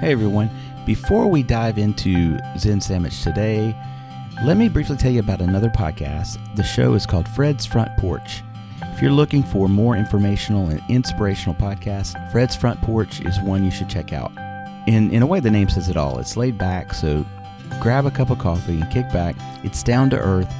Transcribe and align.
Hey 0.00 0.10
everyone, 0.10 0.50
before 0.84 1.28
we 1.28 1.44
dive 1.44 1.78
into 1.78 2.36
Zen 2.58 2.80
Sandwich 2.80 3.22
today, 3.22 3.76
let 4.44 4.56
me 4.56 4.68
briefly 4.68 4.96
tell 4.96 5.12
you 5.12 5.20
about 5.20 5.40
another 5.40 5.70
podcast. 5.70 6.36
The 6.56 6.64
show 6.64 6.94
is 6.94 7.06
called 7.06 7.28
Fred's 7.28 7.64
Front 7.64 7.96
Porch. 7.98 8.42
If 8.82 9.00
you're 9.00 9.12
looking 9.12 9.44
for 9.44 9.68
more 9.68 9.94
informational 9.94 10.68
and 10.68 10.82
inspirational 10.88 11.54
podcasts, 11.54 12.18
Fred's 12.32 12.56
Front 12.56 12.82
Porch 12.82 13.20
is 13.20 13.40
one 13.42 13.64
you 13.64 13.70
should 13.70 13.88
check 13.88 14.12
out. 14.12 14.32
In, 14.88 15.12
in 15.12 15.22
a 15.22 15.26
way, 15.26 15.38
the 15.38 15.50
name 15.50 15.68
says 15.68 15.88
it 15.88 15.96
all. 15.96 16.18
It's 16.18 16.36
laid 16.36 16.58
back, 16.58 16.92
so 16.92 17.24
grab 17.80 18.04
a 18.04 18.10
cup 18.10 18.30
of 18.30 18.40
coffee 18.40 18.80
and 18.80 18.90
kick 18.90 19.08
back. 19.12 19.36
It's 19.62 19.84
down 19.84 20.10
to 20.10 20.18
earth, 20.18 20.52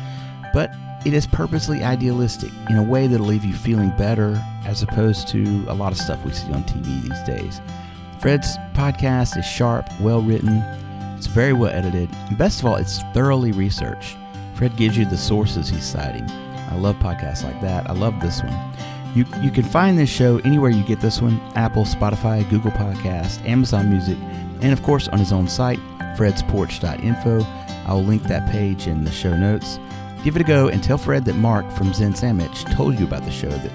but 0.53 0.71
it 1.05 1.13
is 1.13 1.27
purposely 1.27 1.83
idealistic 1.83 2.53
in 2.71 2.77
a 2.77 2.83
way 2.85 3.09
that'll 3.09 3.27
leave 3.27 3.45
you 3.45 3.55
feeling 3.55 3.91
better 3.99 4.41
as 4.65 4.85
opposed 4.85 5.27
to 5.29 5.65
a 5.67 5.75
lot 5.75 5.91
of 5.91 5.99
stuff 5.99 6.25
we 6.25 6.31
see 6.31 6.53
on 6.53 6.63
TV 6.63 7.03
these 7.03 7.23
days. 7.25 7.61
Fred's 8.25 8.57
podcast 8.73 9.37
is 9.37 9.45
sharp, 9.45 9.87
well 10.01 10.23
written, 10.23 10.57
it's 11.15 11.27
very 11.27 11.53
well 11.53 11.71
edited, 11.71 12.09
and 12.11 12.39
best 12.39 12.61
of 12.61 12.65
all, 12.65 12.77
it's 12.77 13.03
thoroughly 13.13 13.53
researched. 13.53 14.17
Fred 14.55 14.75
gives 14.79 14.97
you 14.97 15.05
the 15.05 15.19
sources 15.19 15.69
he's 15.69 15.85
citing. 15.85 16.25
I 16.71 16.79
love 16.79 16.97
podcasts 16.97 17.45
like 17.45 17.61
that. 17.61 17.87
I 17.87 17.93
love 17.93 18.19
this 18.21 18.43
one. 18.43 18.73
You, 19.15 19.27
you 19.43 19.51
can 19.51 19.65
find 19.65 19.99
this 19.99 20.09
show 20.09 20.39
anywhere 20.39 20.71
you 20.71 20.83
get 20.85 21.03
this 21.03 21.21
one 21.21 21.39
Apple, 21.55 21.85
Spotify, 21.85 22.49
Google 22.49 22.71
Podcast, 22.71 23.47
Amazon 23.47 23.91
Music, 23.91 24.17
and 24.63 24.73
of 24.73 24.83
course 24.83 25.07
on 25.09 25.19
his 25.19 25.31
own 25.31 25.47
site, 25.47 25.79
fredsporch.info. 26.17 27.47
I'll 27.87 28.03
link 28.03 28.23
that 28.23 28.51
page 28.51 28.87
in 28.87 29.05
the 29.05 29.13
show 29.13 29.37
notes. 29.37 29.79
Give 30.25 30.35
it 30.35 30.41
a 30.41 30.47
go 30.47 30.69
and 30.69 30.83
tell 30.83 30.97
Fred 30.97 31.27
that 31.27 31.37
Mark 31.37 31.71
from 31.73 31.93
Zen 31.93 32.15
Sandwich 32.15 32.65
told 32.75 32.99
you 32.99 33.05
about 33.05 33.27
the 33.27 33.31
show, 33.31 33.51
that, 33.51 33.75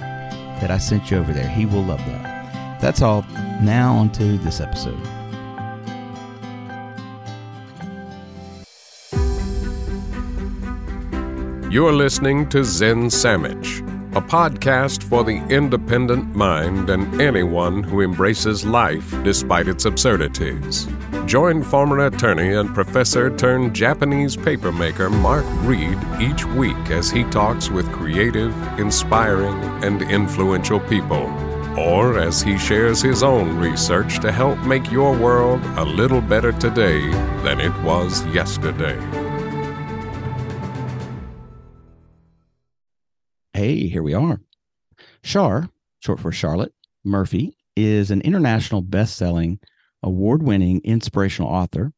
that 0.59 0.71
I 0.71 0.79
sent 0.79 1.11
you 1.11 1.19
over 1.19 1.33
there. 1.33 1.47
He 1.47 1.67
will 1.67 1.83
love 1.83 1.99
that. 1.99 2.38
That's 2.79 3.01
all. 3.01 3.25
Now, 3.61 3.93
on 3.95 4.11
to 4.13 4.37
this 4.37 4.61
episode. 4.61 4.99
You're 11.71 11.93
listening 11.93 12.49
to 12.49 12.63
Zen 12.63 13.11
Sandwich, 13.11 13.81
a 14.13 14.21
podcast 14.21 15.03
for 15.03 15.23
the 15.23 15.37
independent 15.49 16.35
mind 16.35 16.89
and 16.89 17.21
anyone 17.21 17.83
who 17.83 18.01
embraces 18.01 18.65
life 18.65 19.13
despite 19.23 19.67
its 19.67 19.85
absurdities. 19.85 20.87
Join 21.27 21.61
former 21.61 22.07
attorney 22.07 22.55
and 22.55 22.73
professor 22.73 23.35
turned 23.37 23.75
Japanese 23.75 24.35
papermaker 24.35 25.11
Mark 25.11 25.45
Reed 25.59 25.99
each 26.19 26.43
week 26.43 26.89
as 26.89 27.11
he 27.11 27.23
talks 27.25 27.69
with 27.69 27.91
creative, 27.91 28.55
inspiring, 28.79 29.61
and 29.83 30.01
influential 30.01 30.79
people 30.79 31.27
or 31.77 32.19
as 32.19 32.41
he 32.41 32.57
shares 32.57 33.01
his 33.01 33.23
own 33.23 33.57
research 33.57 34.19
to 34.19 34.31
help 34.31 34.57
make 34.59 34.91
your 34.91 35.17
world 35.17 35.61
a 35.77 35.85
little 35.85 36.21
better 36.21 36.51
today 36.53 37.09
than 37.43 37.59
it 37.59 37.75
was 37.83 38.25
yesterday. 38.27 38.97
Hey, 43.53 43.87
here 43.87 44.03
we 44.03 44.13
are. 44.13 44.39
Char, 45.21 45.69
short 45.99 46.19
for 46.19 46.31
Charlotte 46.31 46.73
Murphy, 47.03 47.57
is 47.75 48.09
an 48.09 48.21
international 48.21 48.81
best 48.81 49.15
selling, 49.17 49.59
award 50.01 50.43
winning 50.43 50.81
inspirational 50.83 51.49
author, 51.51 51.93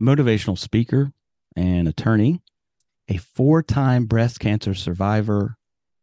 motivational 0.00 0.58
speaker, 0.58 1.12
and 1.56 1.88
attorney, 1.88 2.42
a 3.08 3.16
four 3.16 3.62
time 3.62 4.06
breast 4.06 4.40
cancer 4.40 4.74
survivor, 4.74 5.56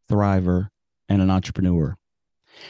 thriver, 0.09 0.69
and 1.08 1.22
an 1.22 1.30
entrepreneur. 1.30 1.97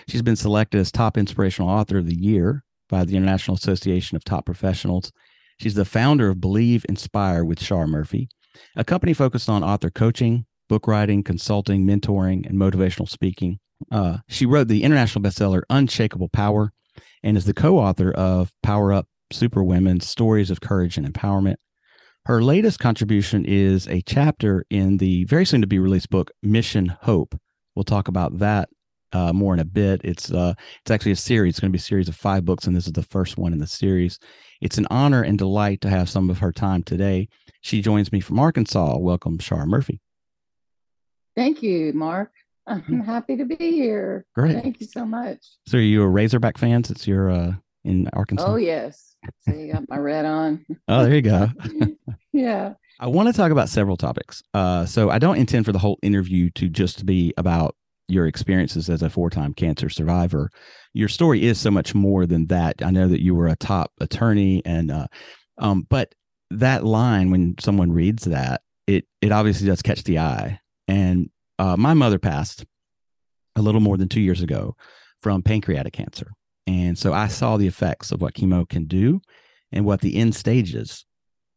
She's 0.08 0.22
been 0.22 0.36
selected 0.36 0.80
as 0.80 0.92
top 0.92 1.18
inspirational 1.18 1.70
author 1.70 1.98
of 1.98 2.08
the 2.08 2.18
year 2.18 2.64
by 2.90 3.06
the 3.06 3.16
International 3.16 3.56
Association 3.56 4.16
of 4.16 4.24
Top 4.24 4.46
Professionals. 4.46 5.12
She's 5.60 5.76
the 5.76 5.86
founder 5.86 6.30
of 6.30 6.42
Believe 6.42 6.86
Inspire 6.90 7.44
with 7.46 7.60
Char 7.60 7.88
Murphy, 7.88 8.30
a 8.76 8.84
company 8.84 9.14
focused 9.14 9.50
on 9.50 9.64
author 9.64 9.90
coaching, 9.90 10.46
book 10.68 10.88
writing, 10.88 11.24
consulting, 11.24 11.86
mentoring, 11.86 12.48
and 12.48 12.58
motivational 12.58 13.10
speaking. 13.10 13.60
Uh, 13.92 14.18
she 14.28 14.46
wrote 14.46 14.68
the 14.68 14.84
international 14.84 15.24
bestseller 15.24 15.62
Unshakable 15.70 16.30
Power 16.30 16.72
and 17.24 17.38
is 17.38 17.46
the 17.46 17.54
co 17.54 17.78
author 17.78 18.12
of 18.12 18.52
Power 18.64 18.94
Up 18.94 19.08
Superwomen 19.32 20.00
Stories 20.02 20.52
of 20.52 20.62
Courage 20.62 20.98
and 20.98 21.12
Empowerment. 21.12 21.56
Her 22.26 22.42
latest 22.42 22.80
contribution 22.80 23.46
is 23.46 23.88
a 23.88 24.02
chapter 24.02 24.66
in 24.70 24.98
the 24.98 25.26
very 25.26 25.46
soon 25.46 25.62
to 25.62 25.68
be 25.68 25.80
released 25.80 26.10
book 26.10 26.32
Mission 26.42 26.88
Hope. 27.02 27.40
We'll 27.76 27.84
talk 27.84 28.08
about 28.08 28.40
that 28.40 28.70
uh, 29.16 29.32
more 29.32 29.54
in 29.54 29.60
a 29.62 29.66
bit. 29.66 30.02
It's 30.04 30.32
uh, 30.32 30.54
it's 30.82 30.92
actually 30.92 31.14
a 31.14 31.16
series. 31.16 31.52
It's 31.52 31.60
going 31.62 31.72
to 31.72 31.76
be 31.76 31.80
a 31.80 31.82
series 31.82 32.10
of 32.10 32.16
five 32.16 32.44
books, 32.44 32.68
and 32.68 32.76
this 32.76 32.86
is 32.86 32.94
the 32.94 33.04
first 33.04 33.38
one 33.38 33.54
in 33.54 33.60
the 33.60 33.68
series. 33.68 34.20
It's 34.62 34.78
an 34.78 34.88
honor 34.90 35.22
and 35.22 35.38
delight 35.38 35.82
to 35.82 35.90
have 35.90 36.10
some 36.10 36.30
of 36.30 36.40
her 36.40 36.52
time 36.52 36.84
today. 36.84 37.30
She 37.62 37.82
joins 37.82 38.12
me 38.12 38.20
from 38.20 38.40
Arkansas. 38.40 38.98
Welcome, 38.98 39.38
Char 39.38 39.66
Murphy. 39.66 40.02
Thank 41.36 41.64
you, 41.64 41.94
Mark. 41.94 42.32
I'm 42.68 43.02
happy 43.02 43.38
to 43.38 43.46
be 43.46 43.56
here. 43.56 44.26
Great. 44.36 44.62
Thank 44.62 44.82
you 44.82 44.88
so 44.88 45.06
much. 45.06 45.40
So, 45.68 45.78
are 45.78 45.82
you 45.82 46.04
a 46.04 46.08
Razorback 46.08 46.58
fan 46.58 46.84
since 46.84 47.08
you're 47.08 47.32
uh, 47.32 47.54
in 47.86 48.10
Arkansas? 48.12 48.46
Oh 48.46 48.58
yes. 48.58 49.16
See, 49.48 49.68
you 49.68 49.74
got 49.74 49.88
my 49.88 49.98
red 49.98 50.26
on. 50.26 50.66
oh, 50.90 51.04
there 51.04 51.16
you 51.16 51.22
go. 51.22 51.50
yeah. 52.34 52.74
I 53.00 53.08
want 53.08 53.28
to 53.28 53.34
talk 53.34 53.52
about 53.52 53.70
several 53.70 53.98
topics. 53.98 54.44
Uh, 54.54 54.86
so 54.86 55.10
I 55.10 55.20
don't 55.20 55.38
intend 55.38 55.66
for 55.66 55.72
the 55.72 55.80
whole 55.80 56.00
interview 56.02 56.50
to 56.52 56.70
just 56.70 57.06
be 57.06 57.34
about 57.38 57.76
your 58.08 58.28
experiences 58.28 58.90
as 58.90 59.02
a 59.02 59.10
four-time 59.10 59.54
cancer 59.54 59.90
survivor 59.90 60.50
your 60.96 61.10
story 61.10 61.44
is 61.44 61.60
so 61.60 61.70
much 61.70 61.94
more 61.94 62.26
than 62.26 62.48
that. 62.48 62.82
I 62.82 62.90
know 62.90 63.10
that 63.10 63.22
you 63.22 63.36
were 63.36 63.50
a 63.50 63.56
top 63.58 63.92
attorney 64.00 64.62
and 64.66 64.90
uh, 64.90 65.08
um, 65.58 65.86
but 65.90 66.16
that 66.52 66.86
line 66.86 67.32
when 67.32 67.56
someone 67.60 67.92
reads 67.92 68.24
that 68.24 68.62
it 68.88 69.06
it 69.22 69.34
obviously 69.34 69.68
does 69.68 69.82
catch 69.82 70.04
the 70.04 70.20
eye. 70.20 70.60
And 70.88 71.30
uh, 71.60 71.76
my 71.76 71.94
mother 71.94 72.18
passed 72.18 72.66
a 73.58 73.62
little 73.62 73.82
more 73.82 73.98
than 73.98 74.08
two 74.08 74.22
years 74.22 74.42
ago 74.42 74.78
from 75.20 75.44
pancreatic 75.44 75.94
cancer. 75.94 76.32
And 76.66 76.98
so 76.98 77.14
i 77.14 77.28
saw 77.28 77.58
the 77.58 77.68
effects 77.68 78.12
of 78.12 78.22
what 78.22 78.34
chemo 78.34 78.68
can 78.68 78.86
do 78.86 79.22
and 79.74 79.86
what 79.86 80.00
the 80.00 80.16
end 80.16 80.34
stages 80.34 81.06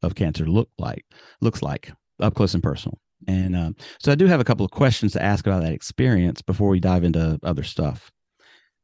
of 0.02 0.16
cancer 0.16 0.46
look 0.46 0.68
like 0.78 1.04
looks 1.40 1.62
like 1.62 1.92
up 2.20 2.34
close 2.34 2.54
and 2.54 2.62
personal 2.62 2.98
and 3.26 3.56
um, 3.56 3.76
so 3.98 4.12
I 4.12 4.14
do 4.14 4.26
have 4.26 4.40
a 4.40 4.44
couple 4.44 4.64
of 4.64 4.70
questions 4.70 5.12
to 5.12 5.22
ask 5.22 5.46
about 5.46 5.62
that 5.62 5.72
experience 5.72 6.40
before 6.42 6.68
we 6.68 6.80
dive 6.80 7.04
into 7.04 7.38
other 7.42 7.64
stuff. 7.64 8.12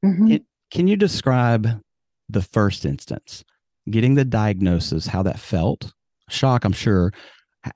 Mm-hmm. 0.05 0.29
Can, 0.29 0.47
can 0.71 0.89
you 0.89 0.97
describe 0.97 1.81
the 2.29 2.43
first 2.43 2.85
instance, 2.85 3.45
getting 3.89 4.15
the 4.15 4.25
diagnosis, 4.25 5.07
how 5.07 5.23
that 5.23 5.39
felt? 5.39 5.93
Shock, 6.29 6.65
I'm 6.65 6.73
sure. 6.73 7.13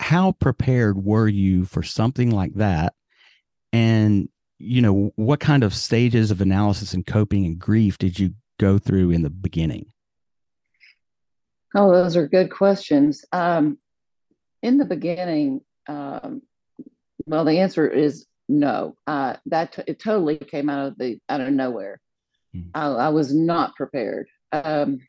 How 0.01 0.33
prepared 0.33 1.03
were 1.03 1.29
you 1.29 1.65
for 1.65 1.83
something 1.83 2.31
like 2.31 2.55
that? 2.55 2.95
And, 3.73 4.29
you 4.59 4.83
know, 4.83 5.13
what 5.17 5.41
kind 5.41 5.63
of 5.63 5.75
stages 5.75 6.31
of 6.31 6.41
analysis 6.41 6.93
and 6.93 7.07
coping 7.07 7.47
and 7.47 7.59
grief 7.59 7.99
did 7.99 8.19
you 8.19 8.35
go 8.59 8.79
through 8.79 9.11
in 9.11 9.23
the 9.23 9.31
beginning? 9.31 9.87
Oh, 11.75 11.93
those 11.93 12.17
are 12.17 12.27
good 12.27 12.51
questions. 12.51 13.25
Um, 13.31 13.79
in 14.63 14.79
the 14.79 14.85
beginning, 14.85 15.61
um, 15.89 16.43
well, 17.27 17.45
the 17.45 17.59
answer 17.59 17.89
is 17.89 18.27
no. 18.49 18.97
Uh, 19.07 19.37
that 19.47 19.73
t- 19.73 19.83
it 19.87 19.99
totally 19.99 20.37
came 20.37 20.71
out 20.71 20.89
of 20.89 20.99
the 20.99 21.19
out 21.29 21.41
of 21.41 21.53
nowhere. 21.53 22.01
Mm-hmm. 22.55 22.71
I, 22.75 22.87
I, 22.87 23.09
was 23.11 23.35
not 23.35 23.77
prepared. 23.77 24.29
Um, 24.53 25.01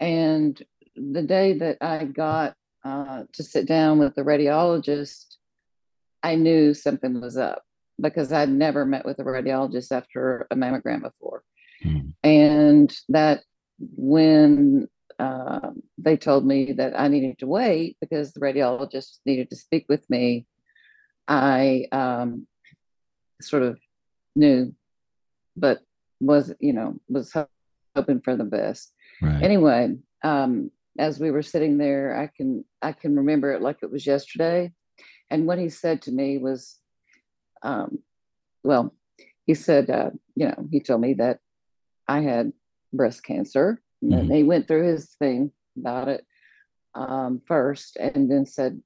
and 0.00 0.60
the 0.96 1.22
day 1.22 1.58
that 1.58 1.78
I 1.80 2.04
got 2.04 2.54
uh, 2.84 3.24
to 3.34 3.42
sit 3.42 3.66
down 3.66 3.98
with 3.98 4.14
the 4.14 4.22
radiologist, 4.22 5.36
I 6.22 6.36
knew 6.36 6.72
something 6.72 7.20
was 7.20 7.36
up 7.36 7.62
because 8.00 8.32
I'd 8.32 8.48
never 8.48 8.86
met 8.86 9.04
with 9.04 9.18
a 9.18 9.24
radiologist 9.24 9.92
after 9.92 10.46
a 10.50 10.56
mammogram 10.56 11.02
before. 11.02 11.42
Mm-hmm. 11.84 12.08
And 12.24 12.96
that 13.10 13.42
when 13.78 14.88
uh, 15.18 15.70
they 15.98 16.16
told 16.16 16.46
me 16.46 16.72
that 16.72 16.98
I 16.98 17.08
needed 17.08 17.38
to 17.38 17.46
wait 17.46 17.96
because 18.00 18.32
the 18.32 18.40
radiologist 18.40 19.18
needed 19.26 19.50
to 19.50 19.56
speak 19.56 19.86
with 19.88 20.08
me, 20.08 20.46
I 21.28 21.86
um, 21.92 22.46
sort 23.40 23.62
of 23.62 23.78
knew, 24.34 24.74
but 25.56 25.80
was, 26.20 26.52
you 26.60 26.72
know, 26.72 26.98
was 27.08 27.32
hoping 27.96 28.20
for 28.20 28.36
the 28.36 28.44
best. 28.44 28.92
Right. 29.20 29.42
Anyway, 29.42 29.96
um, 30.22 30.70
as 30.98 31.18
we 31.18 31.30
were 31.30 31.42
sitting 31.42 31.78
there, 31.78 32.16
I 32.16 32.30
can 32.36 32.64
I 32.80 32.92
can 32.92 33.16
remember 33.16 33.52
it 33.52 33.62
like 33.62 33.78
it 33.82 33.90
was 33.90 34.06
yesterday. 34.06 34.72
And 35.30 35.46
what 35.46 35.58
he 35.58 35.68
said 35.68 36.02
to 36.02 36.12
me 36.12 36.38
was, 36.38 36.78
um, 37.62 37.98
well, 38.62 38.94
he 39.46 39.54
said, 39.54 39.90
uh, 39.90 40.10
you 40.34 40.48
know, 40.48 40.66
he 40.70 40.80
told 40.80 41.00
me 41.00 41.14
that 41.14 41.38
I 42.06 42.20
had 42.20 42.52
breast 42.92 43.24
cancer. 43.24 43.80
Mm-hmm. 44.02 44.12
And 44.12 44.32
he 44.32 44.42
went 44.42 44.68
through 44.68 44.90
his 44.90 45.06
thing 45.18 45.52
about 45.78 46.08
it 46.08 46.26
um, 46.94 47.40
first, 47.46 47.96
and 47.96 48.30
then 48.30 48.46
said, 48.46 48.80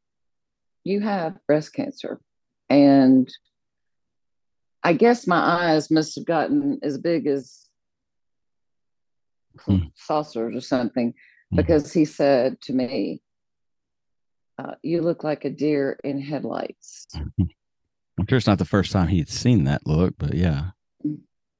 "You 0.85 1.01
have 1.01 1.39
breast 1.47 1.73
cancer." 1.73 2.21
And 2.69 3.29
I 4.83 4.93
guess 4.93 5.27
my 5.27 5.39
eyes 5.39 5.91
must 5.91 6.17
have 6.17 6.27
gotten 6.27 6.81
as 6.83 6.99
big 6.99 7.27
as 7.27 7.67
hmm. 9.61 9.79
saucers 9.95 10.57
or 10.57 10.61
something 10.61 11.11
mm-hmm. 11.11 11.57
because 11.57 11.93
he 11.93 12.05
said 12.05 12.61
to 12.63 12.73
me, 12.73 13.23
uh, 14.59 14.75
"You 14.83 15.03
look 15.03 15.25
like 15.25 15.45
a 15.45 15.51
deer 15.51 15.99
in 16.05 16.21
headlights." 16.21 17.07
I'm 18.19 18.27
sure 18.27 18.39
it's 18.39 18.47
not 18.47 18.59
the 18.59 18.65
first 18.65 18.93
time 18.93 19.09
he'd 19.09 19.29
seen 19.29 19.65
that 19.65 19.87
look, 19.87 20.15
but 20.19 20.35
yeah. 20.35 20.71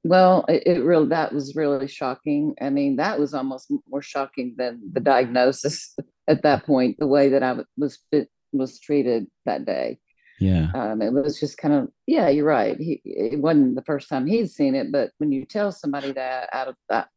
Well, 0.03 0.45
it, 0.47 0.63
it 0.65 0.83
really 0.83 1.09
that 1.09 1.33
was 1.33 1.55
really 1.55 1.87
shocking. 1.87 2.55
I 2.61 2.69
mean, 2.69 2.97
that 2.97 3.19
was 3.19 3.33
almost 3.33 3.71
more 3.89 4.01
shocking 4.01 4.55
than 4.57 4.81
the 4.93 4.99
diagnosis 4.99 5.95
at 6.27 6.43
that 6.43 6.65
point. 6.65 6.97
The 6.99 7.07
way 7.07 7.29
that 7.29 7.43
I 7.43 7.57
was 7.77 7.99
was 8.53 8.79
treated 8.79 9.27
that 9.45 9.65
day. 9.65 9.99
Yeah. 10.39 10.69
Um, 10.73 11.01
it 11.01 11.11
was 11.11 11.39
just 11.39 11.57
kind 11.57 11.73
of 11.73 11.89
yeah. 12.05 12.29
You're 12.29 12.45
right. 12.45 12.77
He 12.77 13.01
it 13.03 13.39
wasn't 13.39 13.75
the 13.75 13.83
first 13.83 14.07
time 14.07 14.27
he'd 14.27 14.51
seen 14.51 14.75
it, 14.75 14.91
but 14.91 15.11
when 15.17 15.31
you 15.31 15.45
tell 15.45 15.71
somebody 15.71 16.11
that 16.11 16.49
out 16.53 16.67
of 16.67 16.75
that, 16.89 17.09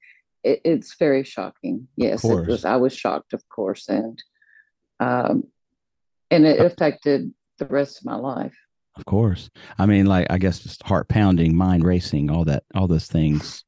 it, 0.43 0.61
it's 0.65 0.97
very 0.99 1.25
shocking. 1.25 1.87
Yes, 1.97 2.25
it 2.25 2.47
was. 2.47 2.65
I 2.65 2.77
was 2.77 2.95
shocked, 2.97 3.35
of 3.35 3.47
course, 3.49 3.89
and 3.89 4.23
um, 5.01 5.45
and 6.31 6.47
it 6.47 6.61
affected 6.61 7.33
the 7.59 7.67
rest 7.67 7.99
of 7.99 8.07
my 8.07 8.17
life. 8.17 8.57
Of 9.01 9.07
course. 9.07 9.49
I 9.79 9.87
mean, 9.87 10.05
like 10.05 10.27
I 10.29 10.37
guess 10.37 10.59
just 10.59 10.83
heart 10.83 11.09
pounding, 11.09 11.57
mind 11.57 11.85
racing, 11.85 12.31
all 12.31 12.45
that, 12.45 12.65
all 12.75 12.87
those 12.87 13.07
things 13.07 13.65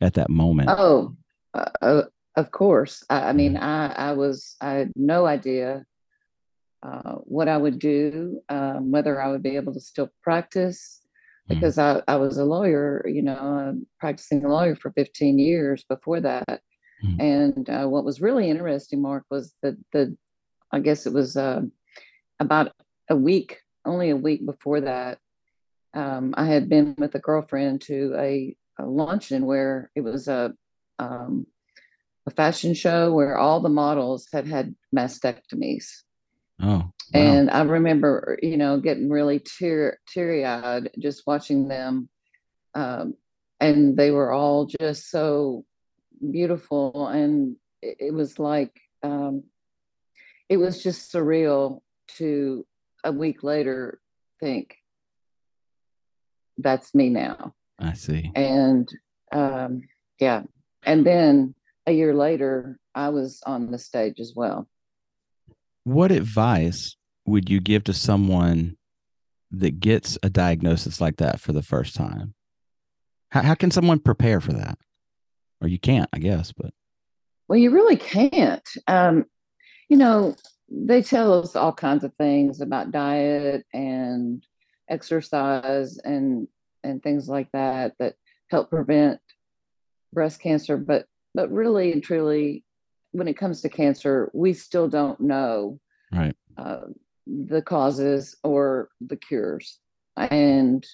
at 0.00 0.14
that 0.14 0.28
moment. 0.28 0.68
Oh, 0.68 1.14
uh, 1.54 1.70
uh, 1.80 2.02
of 2.34 2.50
course. 2.50 3.04
I, 3.08 3.28
I 3.28 3.32
mean, 3.32 3.56
I, 3.56 3.92
I 3.92 4.12
was, 4.14 4.56
I 4.60 4.72
had 4.72 4.92
no 4.96 5.26
idea 5.26 5.86
uh, 6.82 7.18
what 7.18 7.46
I 7.46 7.56
would 7.56 7.78
do, 7.78 8.40
um, 8.48 8.90
whether 8.90 9.22
I 9.22 9.30
would 9.30 9.44
be 9.44 9.54
able 9.54 9.72
to 9.74 9.80
still 9.80 10.10
practice, 10.24 11.02
mm. 11.48 11.54
because 11.54 11.76
mm. 11.76 12.02
I, 12.08 12.12
I 12.12 12.16
was 12.16 12.38
a 12.38 12.44
lawyer, 12.44 13.06
you 13.06 13.22
know, 13.22 13.80
practicing 14.00 14.44
a 14.44 14.48
lawyer 14.48 14.74
for 14.74 14.90
15 14.90 15.38
years 15.38 15.84
before 15.88 16.20
that. 16.20 16.62
Mm. 17.04 17.20
And 17.20 17.70
uh, 17.70 17.86
what 17.86 18.04
was 18.04 18.20
really 18.20 18.50
interesting, 18.50 19.00
Mark, 19.00 19.22
was 19.30 19.54
that 19.62 19.76
the, 19.92 20.16
I 20.72 20.80
guess 20.80 21.06
it 21.06 21.12
was 21.12 21.36
uh, 21.36 21.60
about 22.40 22.72
a 23.08 23.14
week 23.14 23.60
only 23.84 24.10
a 24.10 24.16
week 24.16 24.44
before 24.44 24.82
that, 24.82 25.18
um, 25.94 26.34
I 26.36 26.46
had 26.46 26.68
been 26.68 26.94
with 26.98 27.14
a 27.14 27.20
girlfriend 27.20 27.82
to 27.82 28.14
a, 28.18 28.56
a 28.78 28.84
luncheon 28.84 29.46
where 29.46 29.90
it 29.94 30.00
was 30.00 30.28
a 30.28 30.54
um, 30.98 31.46
a 32.26 32.30
fashion 32.30 32.74
show 32.74 33.12
where 33.12 33.36
all 33.36 33.60
the 33.60 33.68
models 33.68 34.28
had 34.32 34.46
had 34.46 34.74
mastectomies. 34.94 35.86
Oh, 36.60 36.66
wow. 36.66 36.92
and 37.12 37.50
I 37.50 37.62
remember, 37.62 38.38
you 38.42 38.56
know, 38.56 38.78
getting 38.80 39.10
really 39.10 39.40
tear 39.40 39.98
teary 40.08 40.44
eyed 40.44 40.90
just 40.98 41.26
watching 41.26 41.68
them, 41.68 42.08
um, 42.74 43.14
and 43.60 43.96
they 43.96 44.10
were 44.10 44.32
all 44.32 44.66
just 44.80 45.10
so 45.10 45.64
beautiful, 46.30 47.08
and 47.08 47.56
it, 47.82 47.96
it 48.00 48.14
was 48.14 48.38
like 48.38 48.80
um, 49.02 49.44
it 50.48 50.56
was 50.56 50.82
just 50.82 51.12
surreal 51.12 51.80
to 52.16 52.66
a 53.04 53.12
week 53.12 53.42
later 53.42 54.00
think 54.40 54.76
that's 56.58 56.94
me 56.94 57.10
now. 57.10 57.54
I 57.78 57.92
see. 57.94 58.30
And 58.34 58.88
um, 59.32 59.82
yeah. 60.20 60.42
And 60.84 61.04
then 61.06 61.54
a 61.86 61.92
year 61.92 62.14
later, 62.14 62.78
I 62.94 63.08
was 63.10 63.42
on 63.46 63.70
the 63.70 63.78
stage 63.78 64.20
as 64.20 64.32
well. 64.34 64.68
What 65.84 66.12
advice 66.12 66.96
would 67.26 67.50
you 67.50 67.60
give 67.60 67.84
to 67.84 67.92
someone 67.92 68.76
that 69.50 69.80
gets 69.80 70.18
a 70.22 70.30
diagnosis 70.30 71.00
like 71.00 71.16
that 71.16 71.40
for 71.40 71.52
the 71.52 71.62
first 71.62 71.94
time? 71.94 72.34
How, 73.30 73.42
how 73.42 73.54
can 73.54 73.70
someone 73.70 73.98
prepare 73.98 74.40
for 74.40 74.52
that? 74.52 74.78
Or 75.60 75.68
you 75.68 75.78
can't, 75.78 76.08
I 76.12 76.18
guess, 76.18 76.52
but. 76.52 76.72
Well, 77.48 77.58
you 77.58 77.70
really 77.70 77.96
can't. 77.96 78.66
Um, 78.86 79.26
you 79.88 79.96
know, 79.96 80.34
they 80.68 81.02
tell 81.02 81.42
us 81.42 81.56
all 81.56 81.72
kinds 81.72 82.04
of 82.04 82.14
things 82.14 82.60
about 82.60 82.90
diet 82.90 83.66
and 83.72 84.44
exercise 84.88 85.98
and 85.98 86.48
and 86.82 87.02
things 87.02 87.28
like 87.28 87.50
that 87.52 87.94
that 87.98 88.14
help 88.50 88.70
prevent 88.70 89.20
breast 90.12 90.40
cancer. 90.40 90.76
But 90.76 91.06
but 91.34 91.50
really 91.50 91.92
and 91.92 92.02
truly 92.02 92.64
when 93.12 93.28
it 93.28 93.36
comes 93.36 93.60
to 93.62 93.68
cancer 93.68 94.30
we 94.34 94.52
still 94.52 94.88
don't 94.88 95.20
know 95.20 95.78
right. 96.12 96.34
uh, 96.56 96.80
the 97.26 97.62
causes 97.62 98.36
or 98.42 98.88
the 99.00 99.16
cures. 99.16 99.78
And 100.16 100.84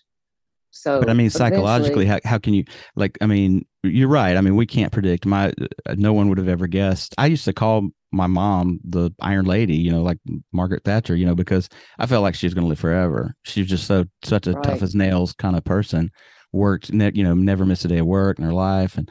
so 0.70 1.00
but 1.00 1.10
i 1.10 1.12
mean 1.12 1.28
psychologically 1.28 2.06
how, 2.06 2.20
how 2.24 2.38
can 2.38 2.54
you 2.54 2.64
like 2.94 3.18
i 3.20 3.26
mean 3.26 3.66
you're 3.82 4.08
right 4.08 4.36
i 4.36 4.40
mean 4.40 4.56
we 4.56 4.66
can't 4.66 4.92
predict 4.92 5.24
my 5.24 5.52
no 5.96 6.12
one 6.12 6.28
would 6.28 6.38
have 6.38 6.48
ever 6.48 6.66
guessed 6.66 7.14
i 7.18 7.26
used 7.26 7.44
to 7.44 7.52
call 7.52 7.90
my 8.12 8.26
mom 8.26 8.80
the 8.84 9.10
Iron 9.20 9.46
Lady, 9.46 9.76
you 9.76 9.90
know, 9.90 10.02
like 10.02 10.18
Margaret 10.52 10.84
Thatcher, 10.84 11.14
you 11.14 11.26
know, 11.26 11.34
because 11.34 11.68
I 11.98 12.06
felt 12.06 12.22
like 12.22 12.34
she 12.34 12.46
was 12.46 12.54
going 12.54 12.64
to 12.64 12.68
live 12.68 12.78
forever. 12.78 13.34
She 13.44 13.60
was 13.60 13.70
just 13.70 13.86
so 13.86 14.04
such 14.24 14.46
a 14.46 14.52
right. 14.52 14.64
tough 14.64 14.82
as 14.82 14.94
nails 14.94 15.32
kind 15.32 15.56
of 15.56 15.64
person. 15.64 16.10
Worked, 16.52 16.92
ne- 16.92 17.12
you 17.14 17.22
know, 17.22 17.34
never 17.34 17.64
missed 17.64 17.84
a 17.84 17.88
day 17.88 17.98
of 17.98 18.06
work 18.06 18.38
in 18.38 18.44
her 18.44 18.52
life, 18.52 18.98
and 18.98 19.08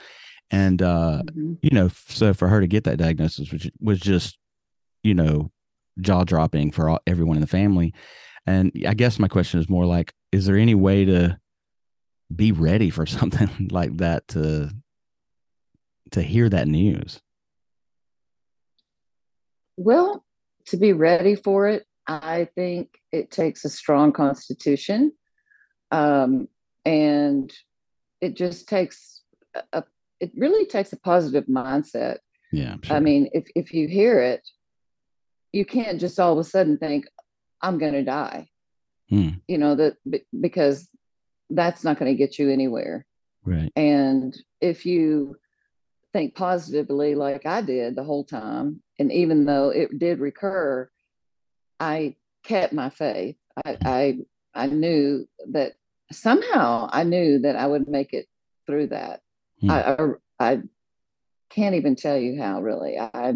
and 0.51 0.81
uh, 0.81 1.21
mm-hmm. 1.25 1.53
you 1.61 1.69
know, 1.71 1.89
so 2.07 2.33
for 2.33 2.49
her 2.49 2.59
to 2.59 2.67
get 2.67 2.83
that 2.83 2.97
diagnosis, 2.97 3.51
which 3.51 3.71
was 3.79 3.99
just, 3.99 4.37
you 5.03 5.13
know, 5.13 5.49
jaw 6.01 6.25
dropping 6.25 6.71
for 6.71 6.89
all, 6.89 6.99
everyone 7.07 7.37
in 7.37 7.41
the 7.41 7.47
family. 7.47 7.93
And 8.45 8.73
I 8.85 8.93
guess 8.93 9.19
my 9.19 9.27
question 9.29 9.59
is 9.59 9.69
more 9.69 9.85
like, 9.85 10.13
is 10.33 10.45
there 10.45 10.57
any 10.57 10.75
way 10.75 11.05
to 11.05 11.38
be 12.33 12.51
ready 12.51 12.89
for 12.89 13.05
something 13.19 13.69
like 13.71 13.97
that 13.97 14.27
to 14.29 14.71
to 16.11 16.21
hear 16.21 16.49
that 16.49 16.67
news? 16.67 17.19
Well, 19.77 20.25
to 20.67 20.77
be 20.77 20.93
ready 20.93 21.35
for 21.35 21.67
it, 21.67 21.85
I 22.07 22.49
think 22.55 22.89
it 23.11 23.31
takes 23.31 23.63
a 23.65 23.69
strong 23.69 24.11
constitution. 24.11 25.13
Um, 25.91 26.47
and 26.85 27.53
it 28.21 28.35
just 28.35 28.67
takes 28.67 29.21
a, 29.73 29.83
it 30.19 30.31
really 30.35 30.65
takes 30.65 30.91
a 30.91 30.99
positive 30.99 31.45
mindset. 31.45 32.17
Yeah. 32.51 32.75
Sure. 32.83 32.97
I 32.97 32.99
mean, 32.99 33.29
if, 33.33 33.45
if 33.55 33.73
you 33.73 33.87
hear 33.87 34.19
it, 34.19 34.41
you 35.51 35.65
can't 35.65 35.99
just 35.99 36.19
all 36.19 36.33
of 36.33 36.39
a 36.39 36.43
sudden 36.43 36.77
think, 36.77 37.05
I'm 37.61 37.77
going 37.77 37.93
to 37.93 38.03
die. 38.03 38.47
Hmm. 39.09 39.29
You 39.47 39.57
know, 39.57 39.75
that 39.75 39.95
because 40.39 40.87
that's 41.49 41.83
not 41.83 41.99
going 41.99 42.11
to 42.11 42.17
get 42.17 42.37
you 42.39 42.49
anywhere. 42.49 43.05
Right. 43.45 43.71
And 43.75 44.35
if 44.61 44.85
you 44.85 45.37
think 46.13 46.35
positively 46.35 47.15
like 47.15 47.45
I 47.45 47.61
did 47.61 47.95
the 47.95 48.03
whole 48.03 48.23
time. 48.23 48.81
And 48.97 49.11
even 49.11 49.45
though 49.45 49.69
it 49.69 49.97
did 49.97 50.19
recur, 50.19 50.89
I 51.79 52.15
kept 52.43 52.73
my 52.73 52.89
faith. 52.89 53.35
I, 53.65 53.77
I, 53.85 54.17
I 54.53 54.67
knew 54.67 55.27
that 55.51 55.73
somehow 56.11 56.89
I 56.91 57.03
knew 57.03 57.39
that 57.39 57.55
I 57.55 57.67
would 57.67 57.87
make 57.87 58.13
it 58.13 58.27
through 58.65 58.87
that. 58.87 59.21
Hmm. 59.61 59.71
I, 59.71 59.93
I, 59.93 60.07
I 60.39 60.61
can't 61.49 61.75
even 61.75 61.95
tell 61.95 62.17
you 62.17 62.41
how 62.41 62.61
really. 62.61 62.97
I 62.97 63.35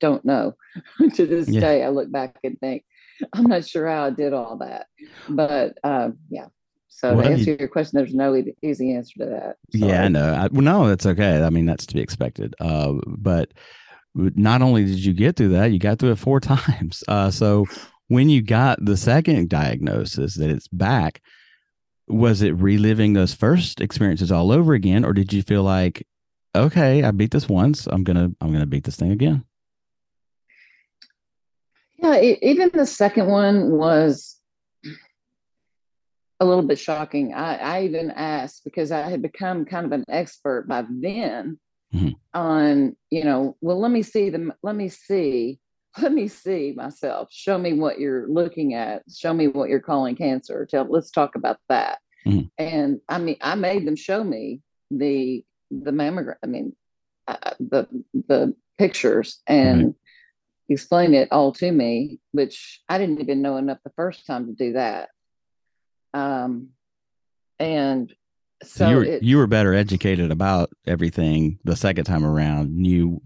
don't 0.00 0.24
know. 0.24 0.54
to 1.14 1.26
this 1.26 1.48
yeah. 1.48 1.60
day, 1.60 1.84
I 1.84 1.88
look 1.88 2.10
back 2.10 2.38
and 2.44 2.58
think, 2.60 2.84
I'm 3.32 3.44
not 3.44 3.66
sure 3.66 3.88
how 3.88 4.04
I 4.04 4.10
did 4.10 4.32
all 4.32 4.58
that. 4.58 4.86
But 5.28 5.78
um, 5.84 6.18
yeah. 6.30 6.46
So 6.88 7.14
to 7.14 7.28
answer 7.28 7.52
you, 7.52 7.56
your 7.60 7.68
question, 7.68 7.96
there's 7.96 8.14
no 8.14 8.42
easy 8.62 8.92
answer 8.92 9.18
to 9.18 9.26
that. 9.26 9.56
Sorry. 9.78 9.92
Yeah, 9.92 10.04
I 10.04 10.08
know. 10.08 10.32
I, 10.34 10.48
well, 10.48 10.62
no, 10.62 10.88
that's 10.88 11.06
okay. 11.06 11.42
I 11.42 11.50
mean, 11.50 11.66
that's 11.66 11.86
to 11.86 11.94
be 11.94 12.00
expected. 12.00 12.54
Uh, 12.60 12.94
but 13.06 13.52
not 14.14 14.62
only 14.62 14.84
did 14.84 15.04
you 15.04 15.12
get 15.12 15.36
through 15.36 15.50
that, 15.50 15.70
you 15.70 15.78
got 15.78 15.98
through 15.98 16.12
it 16.12 16.18
four 16.18 16.40
times. 16.40 17.04
Uh, 17.06 17.30
so 17.30 17.66
when 18.08 18.28
you 18.28 18.42
got 18.42 18.84
the 18.84 18.96
second 18.96 19.48
diagnosis 19.48 20.34
that 20.34 20.50
it's 20.50 20.68
back, 20.68 21.22
was 22.08 22.42
it 22.42 22.56
reliving 22.56 23.12
those 23.12 23.34
first 23.34 23.80
experiences 23.80 24.32
all 24.32 24.50
over 24.50 24.72
again, 24.72 25.04
or 25.04 25.12
did 25.12 25.32
you 25.32 25.42
feel 25.42 25.62
like, 25.62 26.06
okay, 26.54 27.02
I 27.04 27.10
beat 27.10 27.30
this 27.30 27.48
once, 27.48 27.86
I'm 27.86 28.02
gonna 28.02 28.30
I'm 28.40 28.52
gonna 28.52 28.66
beat 28.66 28.84
this 28.84 28.96
thing 28.96 29.12
again? 29.12 29.44
Yeah, 31.98 32.14
it, 32.14 32.38
even 32.42 32.70
the 32.72 32.86
second 32.86 33.26
one 33.26 33.72
was 33.72 34.37
a 36.40 36.44
little 36.44 36.62
bit 36.62 36.78
shocking. 36.78 37.34
I, 37.34 37.56
I 37.56 37.82
even 37.82 38.10
asked 38.10 38.62
because 38.64 38.92
I 38.92 39.08
had 39.08 39.22
become 39.22 39.64
kind 39.64 39.86
of 39.86 39.92
an 39.92 40.04
expert 40.08 40.68
by 40.68 40.84
then 40.88 41.58
mm-hmm. 41.92 42.10
on, 42.32 42.96
you 43.10 43.24
know, 43.24 43.56
well, 43.60 43.80
let 43.80 43.90
me 43.90 44.02
see 44.02 44.30
the, 44.30 44.52
let 44.62 44.76
me 44.76 44.88
see, 44.88 45.58
let 46.00 46.12
me 46.12 46.28
see 46.28 46.74
myself. 46.76 47.28
Show 47.32 47.58
me 47.58 47.72
what 47.72 47.98
you're 47.98 48.28
looking 48.28 48.74
at. 48.74 49.02
Show 49.12 49.34
me 49.34 49.48
what 49.48 49.68
you're 49.68 49.80
calling 49.80 50.16
cancer. 50.16 50.66
Tell, 50.70 50.86
let's 50.88 51.10
talk 51.10 51.34
about 51.34 51.58
that. 51.68 51.98
Mm-hmm. 52.26 52.46
And 52.58 53.00
I 53.08 53.18
mean, 53.18 53.36
I 53.40 53.54
made 53.54 53.86
them 53.86 53.96
show 53.96 54.22
me 54.22 54.60
the 54.90 55.44
the 55.70 55.90
mammogram. 55.90 56.36
I 56.42 56.46
mean, 56.46 56.74
uh, 57.26 57.52
the 57.58 57.86
the 58.28 58.54
pictures 58.78 59.40
and. 59.46 59.94
Explain 60.70 61.14
it 61.14 61.28
all 61.32 61.50
to 61.52 61.72
me, 61.72 62.20
which 62.32 62.82
I 62.90 62.98
didn't 62.98 63.22
even 63.22 63.40
know 63.40 63.56
enough 63.56 63.78
the 63.84 63.92
first 63.96 64.26
time 64.26 64.48
to 64.48 64.52
do 64.52 64.74
that. 64.74 65.08
Um, 66.14 66.70
and 67.58 68.12
so 68.62 68.88
you 68.88 68.96
were, 68.96 69.04
it, 69.04 69.22
you 69.22 69.36
were 69.36 69.46
better 69.46 69.74
educated 69.74 70.30
about 70.30 70.70
everything 70.86 71.58
the 71.64 71.76
second 71.76 72.04
time 72.04 72.24
around, 72.24 72.74
knew 72.74 73.20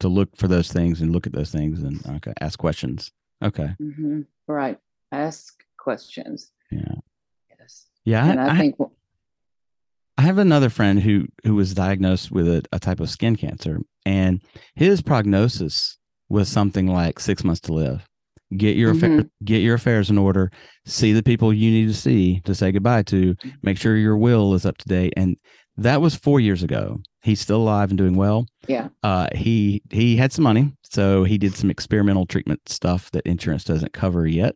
to 0.00 0.08
look 0.08 0.36
for 0.36 0.48
those 0.48 0.72
things 0.72 1.00
and 1.00 1.12
look 1.12 1.26
at 1.26 1.32
those 1.32 1.50
things 1.50 1.82
and 1.82 2.04
okay, 2.16 2.32
ask 2.40 2.58
questions. 2.58 3.12
Okay. 3.42 3.70
Mm-hmm. 3.80 4.22
Right. 4.46 4.78
Ask 5.12 5.62
questions. 5.76 6.50
Yeah. 6.70 6.94
Yes. 7.58 7.86
Yeah. 8.04 8.26
And 8.26 8.40
I, 8.40 8.54
I, 8.54 8.58
think 8.58 8.76
I 10.18 10.22
have 10.22 10.38
another 10.38 10.70
friend 10.70 11.00
who 11.00 11.26
who 11.44 11.54
was 11.54 11.74
diagnosed 11.74 12.30
with 12.30 12.48
a, 12.48 12.64
a 12.72 12.78
type 12.78 13.00
of 13.00 13.10
skin 13.10 13.36
cancer, 13.36 13.80
and 14.04 14.42
his 14.74 15.02
prognosis 15.02 15.98
was 16.28 16.48
something 16.48 16.86
like 16.86 17.20
six 17.20 17.44
months 17.44 17.60
to 17.62 17.72
live. 17.72 18.08
Get 18.56 18.76
your 18.76 18.94
Mm-hmm. 18.94 19.04
affairs, 19.04 19.24
get 19.44 19.62
your 19.62 19.74
affairs 19.74 20.10
in 20.10 20.18
order. 20.18 20.50
See 20.86 21.12
the 21.12 21.22
people 21.22 21.52
you 21.52 21.70
need 21.70 21.86
to 21.88 21.94
see 21.94 22.40
to 22.44 22.54
say 22.54 22.72
goodbye 22.72 23.02
to. 23.04 23.34
Mm-hmm. 23.34 23.48
Make 23.62 23.78
sure 23.78 23.96
your 23.96 24.16
will 24.16 24.54
is 24.54 24.64
up 24.66 24.78
to 24.78 24.88
date. 24.88 25.12
And 25.16 25.36
that 25.76 26.00
was 26.00 26.14
four 26.14 26.40
years 26.40 26.62
ago. 26.62 26.98
He's 27.22 27.40
still 27.40 27.62
alive 27.62 27.90
and 27.90 27.98
doing 27.98 28.16
well. 28.16 28.46
yeah. 28.68 28.88
Uh, 29.02 29.28
he 29.34 29.82
he 29.90 30.16
had 30.16 30.32
some 30.32 30.44
money, 30.44 30.72
so 30.82 31.24
he 31.24 31.38
did 31.38 31.54
some 31.56 31.70
experimental 31.70 32.26
treatment 32.26 32.60
stuff 32.68 33.10
that 33.12 33.26
insurance 33.26 33.64
doesn't 33.64 33.92
cover 33.92 34.26
yet. 34.26 34.54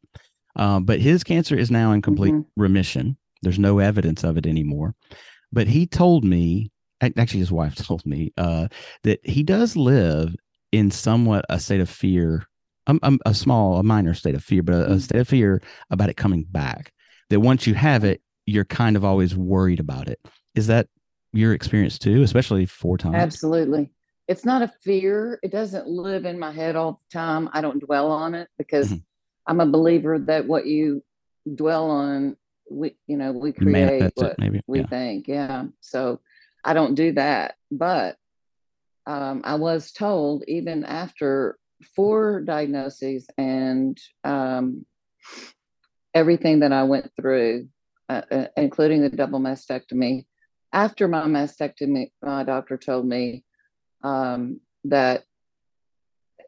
Um, 0.56 0.84
but 0.84 1.00
his 1.00 1.24
cancer 1.24 1.56
is 1.56 1.70
now 1.70 1.92
in 1.92 2.02
complete 2.02 2.34
Mhm. 2.34 2.44
remission. 2.56 3.16
There's 3.42 3.58
no 3.58 3.78
evidence 3.78 4.22
of 4.24 4.36
it 4.36 4.46
anymore. 4.46 4.94
But 5.52 5.66
he 5.68 5.86
told 5.86 6.24
me, 6.24 6.70
actually, 7.00 7.40
his 7.40 7.52
wife 7.52 7.74
told 7.86 8.04
me 8.04 8.32
uh, 8.36 8.68
that 9.04 9.20
he 9.24 9.42
does 9.42 9.76
live 9.76 10.34
in 10.72 10.90
somewhat 10.90 11.44
a 11.48 11.58
state 11.58 11.80
of 11.80 11.88
fear, 11.88 12.44
um, 12.88 12.98
um, 13.02 13.20
a 13.26 13.34
small, 13.34 13.76
a 13.78 13.82
minor 13.82 14.14
state 14.14 14.34
of 14.34 14.42
fear, 14.42 14.62
but 14.62 14.74
a, 14.74 14.84
a 14.86 14.94
Mhm. 14.96 15.02
state 15.02 15.20
of 15.20 15.28
fear 15.28 15.62
about 15.90 16.08
it 16.08 16.16
coming 16.16 16.44
back. 16.44 16.92
That 17.30 17.40
once 17.40 17.66
you 17.66 17.74
have 17.74 18.04
it, 18.04 18.22
you're 18.46 18.64
kind 18.64 18.96
of 18.96 19.04
always 19.04 19.36
worried 19.36 19.78
about 19.78 20.08
it. 20.08 20.18
Is 20.54 20.66
that 20.68 20.88
your 21.32 21.52
experience 21.52 21.98
too, 21.98 22.22
especially 22.22 22.64
four 22.64 22.96
times? 22.96 23.16
Absolutely. 23.16 23.92
It's 24.26 24.44
not 24.44 24.62
a 24.62 24.68
fear. 24.82 25.38
It 25.42 25.52
doesn't 25.52 25.86
live 25.86 26.24
in 26.24 26.38
my 26.38 26.50
head 26.50 26.74
all 26.74 27.02
the 27.10 27.18
time. 27.18 27.50
I 27.52 27.60
don't 27.60 27.84
dwell 27.84 28.10
on 28.10 28.34
it 28.34 28.48
because 28.58 28.92
Mhm. 28.92 29.02
I'm 29.46 29.60
a 29.60 29.66
believer 29.66 30.18
that 30.18 30.46
what 30.46 30.66
you 30.66 31.04
dwell 31.54 31.90
on, 31.90 32.36
we 32.70 32.96
you 33.06 33.16
know, 33.16 33.32
we 33.32 33.52
create 33.52 33.72
manifest 33.72 34.16
what 34.16 34.32
it, 34.32 34.38
maybe. 34.38 34.62
we 34.66 34.80
yeah. 34.80 34.86
think. 34.86 35.28
Yeah. 35.28 35.66
So 35.80 36.20
I 36.64 36.74
don't 36.74 36.94
do 36.94 37.12
that. 37.12 37.56
But 37.70 38.16
um, 39.06 39.42
I 39.44 39.54
was 39.54 39.92
told 39.92 40.44
even 40.48 40.84
after 40.84 41.57
four 41.94 42.40
diagnoses 42.40 43.26
and 43.36 43.98
um, 44.24 44.84
everything 46.14 46.60
that 46.60 46.72
I 46.72 46.84
went 46.84 47.10
through, 47.16 47.68
uh, 48.08 48.22
uh, 48.30 48.46
including 48.56 49.02
the 49.02 49.10
double 49.10 49.40
mastectomy, 49.40 50.26
after 50.72 51.08
my 51.08 51.22
mastectomy, 51.22 52.12
my 52.22 52.44
doctor 52.44 52.76
told 52.76 53.06
me 53.06 53.44
um, 54.02 54.60
that, 54.84 55.24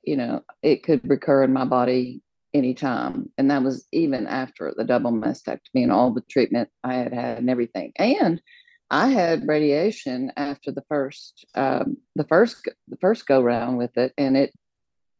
you 0.04 0.16
know, 0.16 0.44
it 0.62 0.82
could 0.82 1.08
recur 1.08 1.42
in 1.42 1.52
my 1.52 1.64
body 1.64 2.22
anytime. 2.52 3.30
And 3.38 3.50
that 3.50 3.62
was 3.62 3.86
even 3.92 4.26
after 4.26 4.74
the 4.76 4.84
double 4.84 5.12
mastectomy 5.12 5.82
and 5.82 5.92
all 5.92 6.12
the 6.12 6.22
treatment 6.22 6.68
I 6.84 6.94
had 6.94 7.14
had 7.14 7.38
and 7.38 7.50
everything. 7.50 7.92
And 7.96 8.42
I 8.90 9.08
had 9.08 9.46
radiation 9.46 10.32
after 10.36 10.72
the 10.72 10.82
first, 10.88 11.46
um, 11.54 11.98
the 12.16 12.24
first, 12.24 12.68
the 12.88 12.96
first 13.00 13.26
go 13.26 13.40
round 13.40 13.78
with 13.78 13.96
it, 13.96 14.12
and 14.18 14.36
it, 14.36 14.52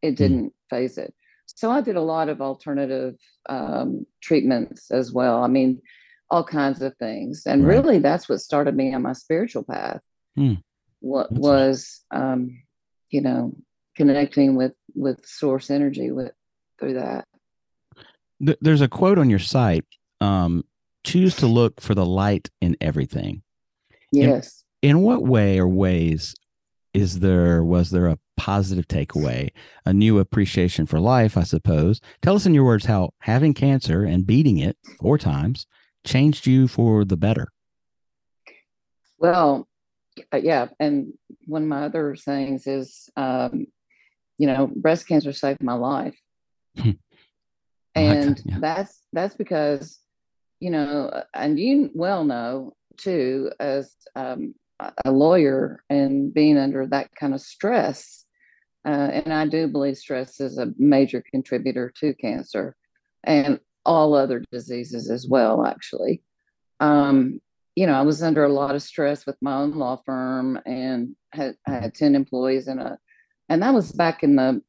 it 0.02 0.16
didn't 0.16 0.52
faze 0.70 0.98
it. 0.98 1.14
So 1.46 1.70
I 1.70 1.80
did 1.80 1.96
a 1.96 2.00
lot 2.00 2.28
of 2.28 2.40
alternative 2.40 3.16
um, 3.48 4.06
treatments 4.22 4.90
as 4.90 5.12
well. 5.12 5.42
I 5.42 5.48
mean, 5.48 5.80
all 6.30 6.44
kinds 6.44 6.80
of 6.80 6.96
things, 6.98 7.42
and 7.46 7.66
Right. 7.66 7.74
really, 7.74 7.98
that's 7.98 8.28
what 8.28 8.40
started 8.40 8.76
me 8.76 8.94
on 8.94 9.02
my 9.02 9.12
spiritual 9.12 9.64
path. 9.64 10.00
Hmm. 10.36 10.54
What 11.00 11.28
That's 11.30 11.40
was, 11.40 12.04
um, 12.12 12.62
you 13.10 13.20
know, 13.20 13.52
connecting 13.96 14.54
with 14.54 14.72
with 14.94 15.26
source 15.26 15.70
energy 15.70 16.12
with 16.12 16.32
through 16.78 16.94
that. 16.94 17.26
There's 18.38 18.80
a 18.80 18.88
quote 18.88 19.18
on 19.18 19.28
your 19.28 19.38
site 19.38 19.84
um, 20.20 20.64
choose 21.04 21.34
to 21.36 21.46
look 21.46 21.80
for 21.80 21.94
the 21.94 22.06
light 22.06 22.48
in 22.60 22.76
everything 22.80 23.42
Yes. 24.12 24.64
in 24.82 25.00
what 25.02 25.22
way 25.22 25.58
or 25.58 25.68
ways 25.68 26.34
is 26.92 27.20
there 27.20 27.62
was 27.62 27.90
there 27.90 28.08
a 28.08 28.18
positive 28.36 28.88
takeaway 28.88 29.50
a 29.84 29.92
new 29.92 30.18
appreciation 30.18 30.86
for 30.86 30.98
life 30.98 31.36
i 31.36 31.42
suppose? 31.42 32.00
Tell 32.22 32.36
us 32.36 32.46
in 32.46 32.54
your 32.54 32.64
words 32.64 32.86
how 32.86 33.10
having 33.20 33.54
cancer 33.54 34.04
and 34.04 34.26
beating 34.26 34.58
it 34.58 34.76
four 34.98 35.18
times 35.18 35.66
changed 36.04 36.46
you 36.46 36.68
for 36.68 37.04
the 37.04 37.16
better. 37.16 37.48
Well, 39.18 39.68
uh, 40.32 40.38
yeah, 40.38 40.68
and 40.78 41.12
one 41.46 41.62
of 41.62 41.68
my 41.68 41.84
other 41.84 42.16
sayings 42.16 42.66
is, 42.66 43.08
um, 43.16 43.66
you 44.38 44.46
know, 44.46 44.70
breast 44.74 45.06
cancer 45.06 45.32
saved 45.32 45.62
my 45.62 45.74
life, 45.74 46.18
like 46.76 46.96
and 47.94 48.40
yeah. 48.44 48.58
that's 48.60 49.00
that's 49.12 49.34
because, 49.34 49.98
you 50.60 50.70
know, 50.70 51.10
uh, 51.12 51.24
and 51.34 51.58
you 51.58 51.90
well 51.94 52.24
know 52.24 52.72
too, 52.96 53.50
as 53.60 53.94
um, 54.16 54.54
a- 55.04 55.10
lawyer 55.10 55.82
and 55.90 56.32
being 56.32 56.56
under 56.56 56.86
that 56.86 57.14
kind 57.14 57.34
of 57.34 57.40
stress, 57.40 58.24
uh, 58.86 59.10
and 59.12 59.32
I 59.32 59.46
do 59.46 59.68
believe 59.68 59.98
stress 59.98 60.40
is 60.40 60.58
a 60.58 60.72
major 60.78 61.22
contributor 61.30 61.92
to 62.00 62.14
cancer, 62.14 62.76
and 63.24 63.60
all 63.84 64.14
other 64.14 64.42
diseases 64.52 65.10
as 65.10 65.26
well, 65.28 65.64
actually. 65.66 66.22
Um, 66.80 67.40
you 67.76 67.86
know, 67.86 67.94
I 67.94 68.02
was 68.02 68.22
under 68.22 68.44
a 68.44 68.52
lot 68.52 68.74
of 68.74 68.82
stress 68.82 69.26
with 69.26 69.36
my 69.40 69.54
own 69.56 69.72
law 69.72 70.00
firm 70.04 70.60
and 70.66 71.14
had 71.32 71.56
I 71.66 71.72
had 71.72 71.94
10 71.94 72.14
employees 72.14 72.68
and 72.68 72.80
a 72.80 72.98
and 73.48 73.62
that 73.62 73.74
was 73.74 73.92
back 73.92 74.22
in 74.22 74.36
the 74.36 74.62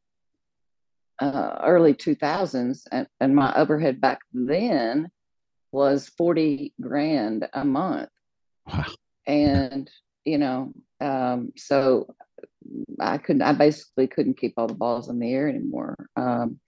uh, 1.20 1.60
early 1.64 1.94
2000s 1.94 2.88
and, 2.92 3.08
and 3.20 3.36
my 3.36 3.54
overhead 3.56 4.02
back 4.02 4.20
then 4.34 5.10
was 5.72 6.10
40 6.18 6.74
grand 6.82 7.48
a 7.54 7.64
month 7.64 8.10
wow 8.66 8.86
and 9.26 9.90
you 10.26 10.38
know 10.38 10.74
um, 11.00 11.52
so 11.58 12.14
i 13.00 13.18
couldn't 13.18 13.42
i 13.42 13.54
basically 13.54 14.08
couldn't 14.08 14.38
keep 14.38 14.54
all 14.58 14.68
the 14.68 14.74
balls 14.74 15.10
in 15.10 15.20
the 15.20 15.34
air 15.34 15.48
anymore. 15.48 16.08
Um, 16.16 16.60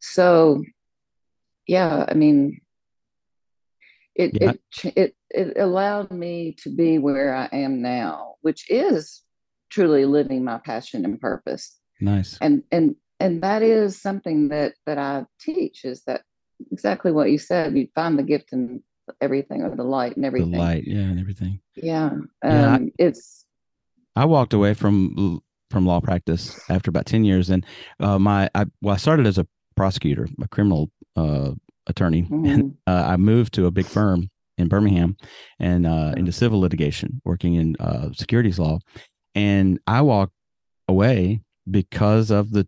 so 0.00 0.62
yeah 1.66 2.04
i 2.08 2.14
mean 2.14 2.60
it 4.14 4.36
Yeah. 4.40 4.52
it 4.84 4.92
it 4.96 5.16
it 5.30 5.58
allowed 5.58 6.10
me 6.10 6.56
to 6.62 6.74
be 6.74 6.98
where 6.98 7.34
i 7.34 7.48
am 7.52 7.80
now 7.82 8.34
which 8.42 8.68
is 8.70 9.22
truly 9.70 10.04
living 10.04 10.44
my 10.44 10.58
passion 10.58 11.04
and 11.04 11.18
purpose. 11.18 11.78
Nice. 12.00 12.36
And 12.40 12.62
and 12.70 12.94
and 13.20 13.42
that 13.42 13.62
is 13.62 14.00
something 14.00 14.48
that 14.48 14.74
that 14.86 14.98
i 14.98 15.24
teach 15.40 15.84
is 15.84 16.02
that 16.04 16.22
exactly 16.70 17.10
what 17.10 17.30
you 17.30 17.38
said 17.38 17.76
you 17.76 17.88
find 17.94 18.18
the 18.18 18.22
gift 18.22 18.52
in 18.52 18.82
everything 19.20 19.62
or 19.62 19.74
the 19.76 19.84
light 19.84 20.16
and 20.16 20.24
everything. 20.24 20.52
the 20.52 20.58
light 20.58 20.84
yeah 20.86 20.98
and 21.00 21.20
everything. 21.20 21.60
Yeah 21.76 22.10
um 22.10 22.28
Yeah, 22.42 22.74
I- 22.74 22.92
it's 22.98 23.46
I 24.16 24.24
walked 24.24 24.52
away 24.52 24.74
from 24.74 25.40
from 25.70 25.86
law 25.86 26.00
practice 26.00 26.58
after 26.68 26.90
about 26.90 27.06
ten 27.06 27.24
years, 27.24 27.48
and 27.50 27.64
uh, 28.00 28.18
my 28.18 28.50
I 28.54 28.66
well 28.82 28.94
I 28.94 28.98
started 28.98 29.26
as 29.26 29.38
a 29.38 29.46
prosecutor, 29.74 30.28
a 30.42 30.48
criminal 30.48 30.90
uh, 31.16 31.52
attorney, 31.86 32.30
and 32.44 32.62
mhm, 32.62 32.76
uh, 32.86 33.04
I 33.06 33.16
moved 33.16 33.54
to 33.54 33.66
a 33.66 33.70
big 33.70 33.88
firm 33.88 34.28
in 34.58 34.68
Birmingham 34.68 35.16
and 35.58 35.86
uh, 35.86 36.12
into 36.16 36.30
civil 36.32 36.60
litigation, 36.60 37.22
working 37.24 37.54
in 37.54 37.76
uh, 37.80 38.12
securities 38.12 38.58
law, 38.58 38.78
and 39.34 39.78
I 39.86 40.02
walked 40.02 40.34
away 40.88 41.40
because 41.70 42.30
of 42.30 42.50
the 42.52 42.66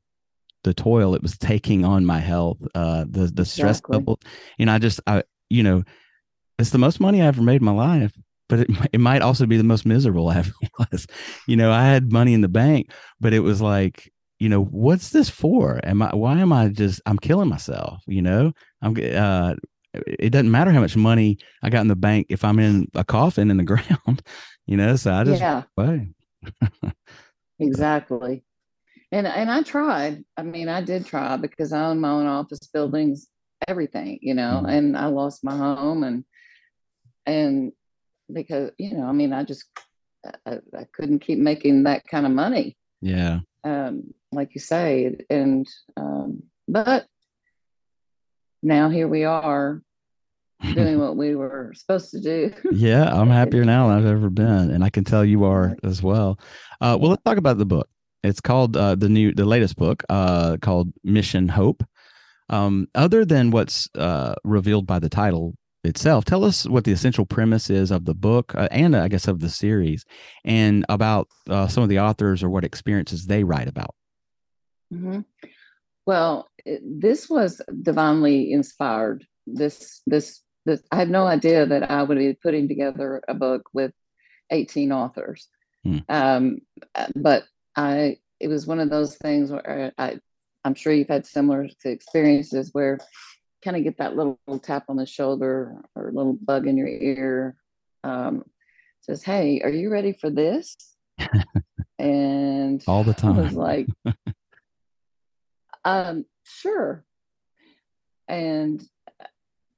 the 0.65 0.75
toil 0.75 1.15
it 1.15 1.23
was 1.23 1.37
taking 1.37 1.85
on 1.85 2.07
my 2.07 2.19
health, 2.21 2.59
uh, 2.75 3.05
the 3.09 3.27
the 3.35 3.45
stress 3.45 3.83
Exactly. 3.83 3.99
level, 3.99 4.21
and 4.59 4.71
I 4.71 4.79
just 4.79 5.01
I 5.07 5.25
you 5.51 5.63
know 5.63 5.83
it's 6.59 6.71
the 6.71 6.79
most 6.79 7.01
money 7.01 7.23
I 7.23 7.27
ever 7.27 7.43
made 7.43 7.61
in 7.61 7.65
my 7.65 7.73
life, 7.73 8.13
but 8.49 8.61
it, 8.61 8.71
it 8.93 9.01
might 9.01 9.23
also 9.23 9.47
be 9.47 9.57
the 9.57 9.65
most 9.65 9.87
miserable 9.87 10.29
I 10.29 10.39
ever 10.39 10.53
was. 10.93 11.07
You 11.47 11.57
know, 11.57 11.73
I 11.73 11.85
had 11.85 12.13
money 12.13 12.35
in 12.35 12.41
the 12.41 12.49
bank, 12.49 12.91
but 13.21 13.33
it 13.33 13.41
was 13.41 13.61
like, 13.61 14.11
you 14.39 14.49
know, 14.49 14.65
what's 14.65 15.11
this 15.11 15.31
for? 15.31 15.81
Am 15.85 16.03
I, 16.03 16.15
why 16.15 16.39
am 16.41 16.53
I 16.53 16.69
just, 16.69 17.01
I'm 17.07 17.19
killing 17.19 17.49
myself, 17.49 18.03
you 18.07 18.23
know, 18.23 18.53
I'm, 18.83 18.97
uh, 18.97 19.55
it 20.07 20.31
doesn't 20.31 20.51
matter 20.51 20.73
how 20.73 20.81
much 20.81 20.97
money 20.97 21.39
I 21.63 21.71
got 21.71 21.83
in 21.83 21.89
the 21.89 21.97
bank 21.97 22.27
if 22.29 22.45
I'm 22.45 22.59
in 22.59 22.89
a 22.95 23.05
coffin 23.05 23.51
in 23.51 23.57
the 23.59 23.63
ground, 23.65 24.23
you 24.67 24.77
know, 24.77 24.97
so 24.97 25.13
I 25.13 25.25
just, 25.25 25.41
yeah. 25.41 25.63
exactly. 27.59 28.45
And 29.13 29.27
and 29.27 29.51
i 29.51 29.63
tried. 29.63 30.25
I 30.37 30.43
mean 30.43 30.69
i 30.69 30.81
did 30.81 31.07
try 31.07 31.37
because 31.37 31.73
i 31.73 31.85
own 31.87 32.01
my 32.01 32.11
own 32.11 32.27
office 32.27 32.67
buildings 32.73 33.29
everything 33.69 34.19
you 34.23 34.35
know? 34.35 34.63
Mhm. 34.65 34.71
and 34.71 34.97
i 34.97 35.07
lost 35.07 35.45
my 35.45 35.57
home 35.57 36.05
and 36.05 36.25
and 37.27 37.73
because 38.33 38.71
you 38.79 38.97
know 38.97 39.07
i 39.07 39.13
mean 39.13 39.33
i 39.33 39.43
just 39.43 39.65
I, 40.47 40.59
I 40.77 40.85
couldn't 40.93 41.21
keep 41.21 41.39
making 41.39 41.83
that 41.85 42.07
kind 42.07 42.25
of 42.25 42.33
money 42.33 42.77
yeah. 43.03 43.41
um 43.63 44.15
like 44.33 44.55
you 44.55 44.61
say 44.61 45.17
and 45.29 45.69
um 45.97 46.43
but 46.67 47.07
now 48.63 48.89
here 48.89 49.07
we 49.07 49.25
are 49.25 49.83
doing 50.75 50.99
what 50.99 51.17
we 51.17 51.35
were 51.35 51.73
supposed 51.77 52.11
to 52.13 52.21
do 52.21 52.55
yeah. 52.73 53.05
I'm 53.15 53.29
happier 53.41 53.65
now 53.65 53.89
than 53.89 53.99
I've 53.99 54.07
ever 54.07 54.31
been. 54.31 54.71
And 54.71 54.83
I 54.83 54.91
can 54.91 55.05
tell 55.05 55.25
you 55.25 55.45
are 55.45 55.77
as 55.83 56.03
well. 56.03 56.39
Uh, 56.81 56.97
well, 57.01 57.11
let's 57.11 57.23
talk 57.23 57.39
about 57.39 57.59
the 57.59 57.67
book. 57.67 57.89
It's 58.23 58.41
called 58.41 58.77
uh, 58.77 58.95
the 58.95 59.09
new, 59.09 59.35
the 59.35 59.45
latest 59.45 59.77
book 59.77 60.03
uh, 60.09 60.57
called 60.63 60.93
Mission 61.03 61.49
Hope. 61.49 61.85
Um, 62.49 62.89
other 62.95 63.25
than 63.25 63.51
what's 63.51 63.89
uh, 63.95 64.35
revealed 64.45 64.87
by 64.87 64.99
the 64.99 65.09
title 65.09 65.55
itself, 65.85 66.25
tell 66.25 66.45
us 66.45 66.67
what 66.67 66.85
the 66.85 66.93
essential 66.93 67.27
premise 67.27 67.71
is 67.71 67.91
of 67.91 68.05
the 68.05 68.15
book 68.15 68.55
uh, 68.55 68.69
and 68.71 68.97
I 68.97 69.09
guess 69.09 69.29
of 69.29 69.41
the 69.41 69.49
series, 69.49 70.05
and 70.45 70.85
about 70.89 71.29
uh, 71.49 71.69
some 71.69 71.83
of 71.83 71.89
the 71.89 72.01
authors 72.01 72.43
or 72.43 72.51
what 72.51 72.65
experiences 72.65 73.27
they 73.27 73.45
write 73.45 73.69
about. 73.69 73.95
Mm-hmm. 74.93 75.21
Well, 76.07 76.49
it, 76.65 76.81
this 76.85 77.29
was 77.29 77.61
divinely 77.83 78.53
inspired. 78.53 79.27
This, 79.47 80.03
this, 80.07 80.43
this. 80.65 80.83
I 80.91 80.97
had 80.97 81.11
no 81.11 81.27
idea 81.27 81.67
that 81.67 81.91
I 81.91 82.03
would 82.03 82.19
be 82.19 82.35
putting 82.35 82.69
together 82.69 83.23
a 83.29 83.35
book 83.35 83.69
with 83.73 83.93
18 84.51 84.93
authors. 84.93 85.49
Hmm. 85.83 85.99
Um, 86.09 86.59
but 87.15 87.45
I, 87.77 88.19
it 88.41 88.49
was 88.49 88.67
one 88.67 88.81
of 88.81 88.91
those 88.91 89.17
things 89.17 89.51
where 89.51 89.93
I, 89.99 90.19
I'm 90.65 90.75
sure 90.75 90.93
you've 90.93 91.09
had 91.09 91.27
similar 91.27 91.69
experiences 91.85 92.71
where 92.73 92.99
kind 93.65 93.77
of 93.77 93.83
get 93.83 93.99
that 93.99 94.15
little, 94.15 94.39
little, 94.47 94.61
tap 94.61 94.85
on 94.89 94.97
the 94.97 95.07
shoulder 95.07 95.83
or 95.97 96.09
a 96.09 96.13
little 96.13 96.35
bug 96.35 96.67
in 96.67 96.77
your 96.77 96.89
ear. 96.89 97.57
Um, 98.05 98.45
says, 99.01 99.23
"Hey, 99.23 99.61
are 99.63 99.71
you 99.71 99.91
ready 99.91 100.13
for 100.13 100.31
this?" 100.31 100.77
and 101.99 102.85
all 102.87 103.05
the 103.05 103.15
time, 103.15 103.39
I 103.39 103.43
was 103.43 103.55
like, 103.55 103.87
um, 105.85 106.27
"Sure." 106.45 107.05
And 108.29 108.83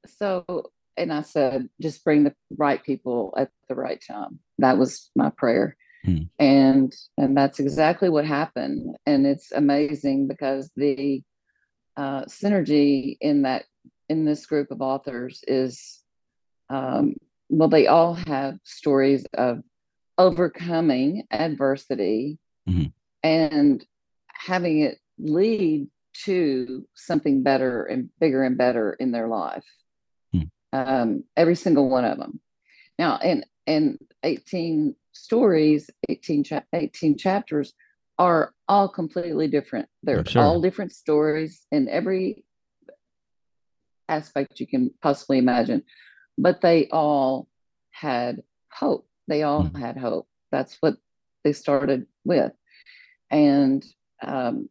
so, 0.07 0.71
and 0.97 1.13
I 1.13 1.23
said, 1.23 1.69
"Just 1.81 2.05
bring 2.05 2.25
the 2.25 2.35
right 2.57 2.83
people 2.83 3.35
at 3.37 3.51
the 3.69 3.75
right 3.75 4.03
time." 4.07 4.41
That 4.59 4.79
was 4.79 5.11
my 5.15 5.31
prayer. 5.31 5.77
Hmm. 6.05 6.23
And 6.39 6.95
and 7.17 7.37
that's 7.37 7.61
exactly 7.61 8.09
what 8.09 8.25
happened. 8.25 8.97
And 9.07 9.27
it's 9.27 9.53
amazing 9.53 10.29
because 10.29 10.71
the 10.77 11.23
uh, 11.97 12.25
synergy 12.25 13.17
in 13.21 13.43
that 13.43 13.65
in 14.09 14.25
this 14.25 14.47
group 14.47 14.71
of 14.71 14.81
authors 14.81 15.43
is 15.47 16.03
um, 16.69 17.15
well, 17.49 17.69
they 17.69 17.87
all 17.87 18.15
have 18.15 18.59
stories 18.65 19.25
of 19.35 19.63
overcoming 20.19 21.25
adversity 21.31 22.39
mm-hmm. 22.69 22.87
and 23.23 23.85
having 24.29 24.81
it 24.81 24.99
lead 25.19 25.89
to 26.25 26.87
something 26.95 27.43
better 27.43 27.85
and 27.85 28.09
bigger 28.19 28.43
and 28.43 28.57
better 28.57 28.95
in 28.95 29.13
their 29.13 29.29
life. 29.29 29.65
Mm. 30.35 30.51
Um, 30.73 31.25
every 31.37 31.55
single 31.55 31.89
one 31.89 32.05
of 32.05 32.19
them. 32.19 32.41
Now, 32.99 33.19
and 33.19 33.47
and 33.67 33.99
18 34.23 34.95
stories, 35.13 35.91
18, 36.09 36.45
cha- 36.45 36.63
18 36.73 37.19
chapters 37.19 37.75
are 38.19 38.55
all 38.69 38.89
completely 38.89 39.49
different. 39.49 39.89
They're 40.03 40.25
sure. 40.25 40.43
all 40.43 40.61
different 40.61 40.93
stories 40.93 41.67
and 41.73 41.89
every 41.89 42.45
aspect 44.09 44.61
you 44.61 44.67
can 44.67 44.91
possibly 45.03 45.39
imagine, 45.39 45.83
but 46.39 46.61
they 46.61 46.89
all 46.89 47.49
had 47.91 48.43
hope. 48.73 49.09
They 49.29 49.43
all 49.43 49.65
mm. 49.65 49.79
had 49.79 49.97
hope. 49.97 50.29
That's 50.53 50.77
what 50.81 50.97
they 51.45 51.53
started 51.53 52.07
with. 52.25 52.53
And 53.31 53.85
um, 54.23 54.69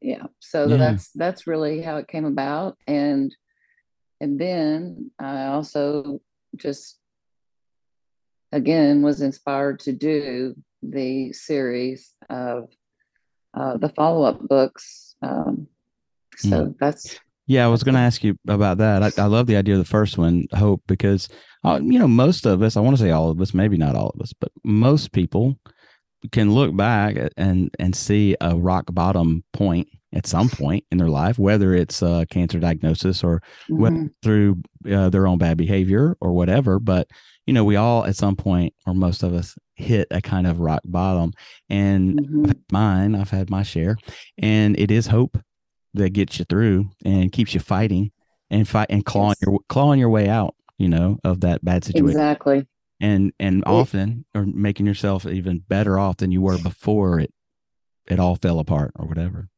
yeah, 0.00 0.26
so 0.40 0.66
yeah. 0.66 0.76
that's 0.76 1.10
that's 1.12 1.46
really 1.46 1.82
how 1.82 1.96
it 1.96 2.08
came 2.08 2.24
about. 2.24 2.76
And 2.86 3.34
and 4.20 4.38
then 4.40 5.10
I 5.18 5.46
also 5.46 6.20
just 6.56 6.98
again 8.52 9.02
was 9.02 9.20
inspired 9.20 9.80
to 9.80 9.92
do 9.92 10.56
the 10.82 11.32
series 11.32 12.14
of 12.30 12.68
uh, 13.54 13.76
the 13.76 13.88
follow-up 13.90 14.46
books 14.46 15.16
um, 15.22 15.66
so 16.36 16.66
mm. 16.66 16.74
that's 16.78 17.18
yeah 17.48 17.64
i 17.64 17.68
was 17.68 17.82
going 17.82 17.94
to 17.96 18.00
ask 18.00 18.22
you 18.22 18.38
about 18.46 18.78
that 18.78 19.02
I, 19.02 19.10
I, 19.20 19.26
love 19.26 19.48
the 19.48 19.56
idea 19.56 19.74
of 19.74 19.80
the 19.80 19.84
first 19.84 20.16
one 20.16 20.46
hope 20.54 20.82
because 20.86 21.28
uh, 21.64 21.80
you 21.82 21.98
know 21.98 22.06
most 22.06 22.46
of 22.46 22.62
us 22.62 22.76
i 22.76 22.80
want 22.80 22.96
to 22.96 23.02
say 23.02 23.10
all 23.10 23.30
of 23.30 23.40
us 23.40 23.52
maybe 23.52 23.76
not 23.76 23.96
all 23.96 24.10
of 24.10 24.20
us 24.20 24.32
but 24.32 24.52
most 24.62 25.10
people 25.10 25.58
can 26.32 26.52
look 26.52 26.76
back 26.76 27.16
and 27.36 27.70
and 27.80 27.96
see 27.96 28.36
a 28.40 28.56
rock 28.56 28.84
bottom 28.92 29.42
point 29.52 29.88
at 30.14 30.26
some 30.26 30.48
point 30.48 30.84
in 30.90 30.98
their 30.98 31.08
life, 31.08 31.38
whether 31.38 31.74
it's 31.74 32.02
a 32.02 32.26
cancer 32.30 32.58
diagnosis 32.58 33.22
or 33.22 33.42
mm-hmm. 33.70 34.06
through 34.22 34.60
uh, 34.90 35.10
their 35.10 35.26
own 35.26 35.38
bad 35.38 35.56
behavior 35.56 36.16
or 36.20 36.32
whatever. 36.32 36.78
But 36.78 37.08
you 37.46 37.54
know, 37.54 37.64
we 37.64 37.76
all 37.76 38.04
at 38.04 38.16
some 38.16 38.36
point, 38.36 38.74
or 38.86 38.94
most 38.94 39.22
of 39.22 39.32
us, 39.32 39.56
hit 39.74 40.08
a 40.10 40.20
kind 40.20 40.46
of 40.46 40.60
rock 40.60 40.82
bottom. 40.84 41.32
And 41.70 42.20
mm-hmm. 42.20 42.52
mine, 42.70 43.14
I've 43.14 43.30
had 43.30 43.48
my 43.48 43.62
share, 43.62 43.96
and 44.38 44.78
it 44.78 44.90
is 44.90 45.06
hope 45.06 45.38
that 45.94 46.10
gets 46.10 46.38
you 46.38 46.44
through 46.44 46.90
and 47.04 47.32
keeps 47.32 47.54
you 47.54 47.60
fighting 47.60 48.10
and 48.50 48.68
fight 48.68 48.88
and 48.90 49.04
clawing 49.04 49.36
yes. 49.40 49.46
your 49.46 49.58
clawing 49.68 50.00
your 50.00 50.10
way 50.10 50.28
out. 50.28 50.54
You 50.78 50.88
know, 50.88 51.18
of 51.24 51.40
that 51.40 51.64
bad 51.64 51.84
situation. 51.84 52.10
Exactly. 52.10 52.66
And 53.00 53.32
and 53.40 53.64
often, 53.66 54.24
or 54.34 54.46
making 54.46 54.86
yourself 54.86 55.26
even 55.26 55.58
better 55.58 55.98
off 55.98 56.18
than 56.18 56.30
you 56.30 56.40
were 56.40 56.58
before 56.58 57.18
it 57.18 57.32
it 58.06 58.20
all 58.20 58.36
fell 58.36 58.60
apart 58.60 58.92
or 58.96 59.06
whatever. 59.06 59.48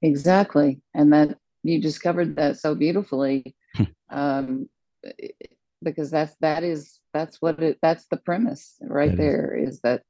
Exactly. 0.00 0.80
And 0.94 1.12
that 1.12 1.38
you 1.62 1.80
discovered 1.82 2.36
that 2.36 2.58
so 2.58 2.74
beautifully. 2.74 3.54
Hmm. 3.74 3.84
um, 4.10 4.68
because 5.82 6.10
that's 6.10 6.34
that 6.40 6.64
is 6.64 7.00
that's 7.12 7.40
what 7.40 7.62
it 7.62 7.78
that's 7.80 8.06
the 8.06 8.16
premise 8.16 8.76
right 8.80 9.10
that 9.10 9.16
there 9.16 9.56
is. 9.56 9.74
is 9.74 9.80
that 9.80 10.02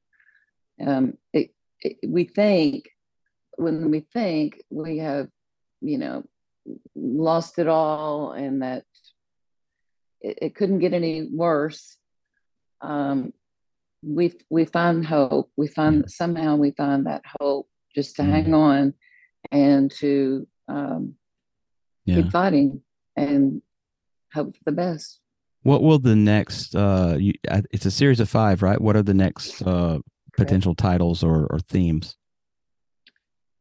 um 0.85 1.13
it, 1.33 1.51
it, 1.81 1.97
we 2.07 2.23
think 2.23 2.89
when 3.57 3.91
we 3.91 3.99
think 3.99 4.61
we 4.69 4.97
have 4.97 5.27
you 5.81 5.97
know 5.97 6.23
lost 6.95 7.59
it 7.59 7.67
all 7.67 8.31
and 8.31 8.61
that 8.61 8.83
it, 10.21 10.39
it 10.41 10.55
couldn't 10.55 10.79
get 10.79 10.93
any 10.93 11.27
worse 11.31 11.97
um 12.81 13.33
we 14.03 14.33
we 14.49 14.65
find 14.65 15.05
hope 15.05 15.51
we 15.57 15.67
find 15.67 16.09
somehow 16.09 16.55
we 16.55 16.71
find 16.71 17.05
that 17.05 17.21
hope 17.39 17.67
just 17.95 18.15
to 18.15 18.21
mm. 18.21 18.29
hang 18.29 18.53
on 18.53 18.93
and 19.51 19.91
to 19.91 20.47
um, 20.67 21.15
yeah. 22.05 22.15
keep 22.15 22.31
fighting 22.31 22.81
and 23.15 23.61
hope 24.33 24.55
for 24.55 24.63
the 24.65 24.71
best. 24.71 25.19
What 25.63 25.83
will 25.83 25.99
the 25.99 26.15
next? 26.15 26.75
Uh, 26.75 27.17
you, 27.19 27.33
it's 27.71 27.85
a 27.85 27.91
series 27.91 28.19
of 28.19 28.29
five, 28.29 28.61
right? 28.61 28.79
What 28.79 28.95
are 28.95 29.03
the 29.03 29.13
next 29.13 29.61
uh, 29.61 29.99
potential 30.37 30.73
titles 30.73 31.23
or, 31.23 31.47
or 31.47 31.59
themes? 31.59 32.15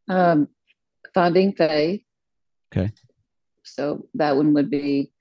Um, 0.09 0.49
finding 1.13 1.53
faith. 1.53 2.03
Okay. 2.73 2.93
So 3.65 4.07
that 4.15 4.37
one 4.37 4.53
would 4.55 4.71
be 4.71 5.13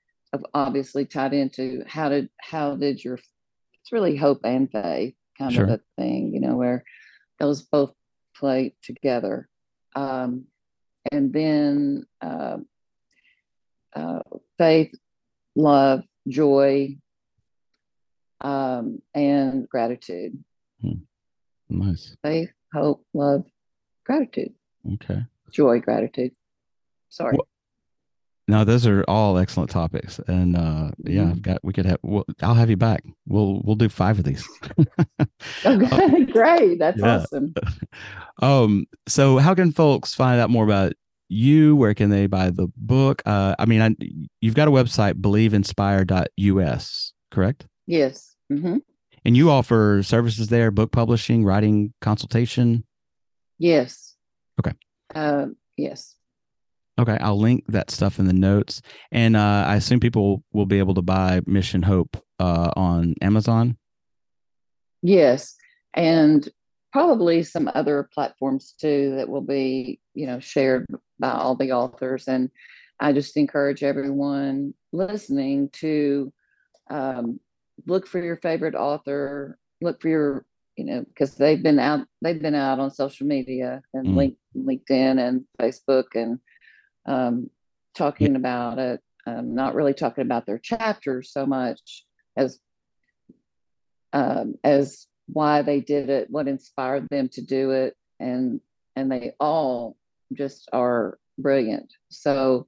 obviously 0.54 1.04
tied 1.06 1.32
into 1.32 1.82
how 1.86 2.08
did 2.08 2.28
how 2.40 2.76
did 2.76 3.02
your 3.02 3.14
it's 3.14 3.92
really 3.92 4.16
hope 4.16 4.40
and 4.44 4.70
faith 4.70 5.14
kind 5.38 5.52
sure. 5.52 5.64
of 5.64 5.70
a 5.70 5.80
thing, 5.96 6.34
you 6.34 6.40
know, 6.40 6.56
where 6.56 6.84
those 7.38 7.62
both 7.62 7.94
play 8.36 8.74
together. 8.82 9.48
Um, 9.94 10.44
and 11.10 11.32
then 11.32 12.04
uh, 12.20 12.58
uh, 13.94 14.20
faith, 14.58 14.92
love, 15.56 16.02
joy, 16.28 16.96
um, 18.40 19.00
and 19.14 19.68
gratitude. 19.68 20.42
Hmm. 20.82 20.92
Nice. 21.68 22.16
Faith, 22.22 22.50
hope, 22.74 23.04
love, 23.14 23.44
gratitude. 24.04 24.54
Okay. 24.94 25.22
Joy, 25.50 25.80
gratitude. 25.80 26.32
Sorry. 27.08 27.32
Well, 27.36 27.46
no, 28.48 28.64
those 28.64 28.86
are 28.86 29.04
all 29.06 29.36
excellent 29.36 29.68
topics, 29.68 30.18
and 30.26 30.56
uh, 30.56 30.90
yeah, 31.04 31.22
I've 31.22 31.28
mm-hmm. 31.28 31.40
got. 31.40 31.60
We 31.62 31.74
could 31.74 31.84
have. 31.84 31.98
Well, 32.02 32.24
I'll 32.40 32.54
have 32.54 32.70
you 32.70 32.78
back. 32.78 33.04
We'll 33.26 33.60
we'll 33.62 33.76
do 33.76 33.90
five 33.90 34.18
of 34.18 34.24
these. 34.24 34.48
okay, 35.66 36.24
great. 36.32 36.78
That's 36.78 36.98
yeah. 36.98 37.18
awesome. 37.18 37.54
Um. 38.40 38.86
So, 39.08 39.38
how 39.38 39.54
can 39.54 39.72
folks 39.72 40.14
find 40.14 40.40
out 40.40 40.48
more 40.48 40.64
about 40.64 40.92
you? 41.28 41.74
Where 41.76 41.92
can 41.92 42.08
they 42.08 42.28
buy 42.28 42.50
the 42.50 42.68
book? 42.76 43.20
Uh, 43.26 43.56
I 43.58 43.66
mean, 43.66 43.82
I, 43.82 43.96
you've 44.40 44.54
got 44.54 44.68
a 44.68 44.70
website, 44.70 45.14
believeinspire.us, 45.14 47.12
correct? 47.32 47.66
Yes. 47.86 48.36
Mm-hmm. 48.52 48.76
And 49.24 49.36
you 49.36 49.50
offer 49.50 50.02
services 50.04 50.48
there, 50.48 50.70
book 50.70 50.92
publishing, 50.92 51.44
writing, 51.44 51.92
consultation. 52.00 52.84
Yes. 53.58 54.14
Okay. 54.60 54.72
Uh, 55.12 55.46
yes. 55.76 56.14
Okay, 56.98 57.16
I'll 57.20 57.38
link 57.38 57.64
that 57.68 57.90
stuff 57.90 58.18
in 58.18 58.26
the 58.26 58.32
notes, 58.32 58.82
and 59.12 59.36
uh, 59.36 59.64
I 59.66 59.76
assume 59.76 60.00
people 60.00 60.42
will 60.52 60.66
be 60.66 60.78
able 60.78 60.94
to 60.94 61.02
buy 61.02 61.40
Mission 61.46 61.82
Hope 61.82 62.16
uh, 62.40 62.72
on 62.76 63.14
Amazon. 63.22 63.76
Yes, 65.02 65.54
and 65.94 66.48
probably 66.92 67.42
some 67.44 67.70
other 67.74 68.08
platforms 68.12 68.74
too 68.80 69.14
that 69.16 69.28
will 69.28 69.42
be, 69.42 70.00
you 70.14 70.26
know, 70.26 70.40
shared 70.40 70.86
by 71.20 71.30
all 71.30 71.54
the 71.54 71.70
authors. 71.70 72.26
And 72.26 72.50
I 72.98 73.12
just 73.12 73.36
encourage 73.36 73.84
everyone 73.84 74.74
listening 74.92 75.68
to 75.74 76.32
um, 76.90 77.38
look 77.86 78.08
for 78.08 78.20
your 78.20 78.38
favorite 78.38 78.74
author, 78.74 79.58
look 79.80 80.00
for 80.02 80.08
your 80.08 80.46
you 80.76 80.84
know, 80.84 81.04
because 81.08 81.34
they've 81.34 81.62
been 81.62 81.80
out, 81.80 82.06
they've 82.22 82.40
been 82.40 82.54
out 82.54 82.78
on 82.78 82.92
social 82.92 83.26
media 83.26 83.82
and 83.94 84.10
Mm. 84.10 84.16
link, 84.16 84.36
LinkedIn 84.56 85.18
and 85.18 85.44
Facebook 85.60 86.14
and 86.14 86.38
um, 87.08 87.50
talking 87.96 88.36
about 88.36 88.78
it. 88.78 89.00
Um, 89.26 89.54
not 89.54 89.74
really 89.74 89.92
talking 89.94 90.22
about 90.22 90.46
their 90.46 90.58
chapters 90.58 91.32
so 91.32 91.44
much 91.44 92.04
as 92.36 92.58
um, 94.12 94.54
as 94.64 95.06
why 95.26 95.62
they 95.62 95.80
did 95.80 96.08
it, 96.08 96.30
what 96.30 96.48
inspired 96.48 97.06
them 97.10 97.28
to 97.30 97.42
do 97.42 97.72
it, 97.72 97.94
and 98.18 98.60
and 98.96 99.10
they 99.12 99.32
all 99.38 99.96
just 100.32 100.68
are 100.72 101.18
brilliant. 101.38 101.92
So 102.10 102.66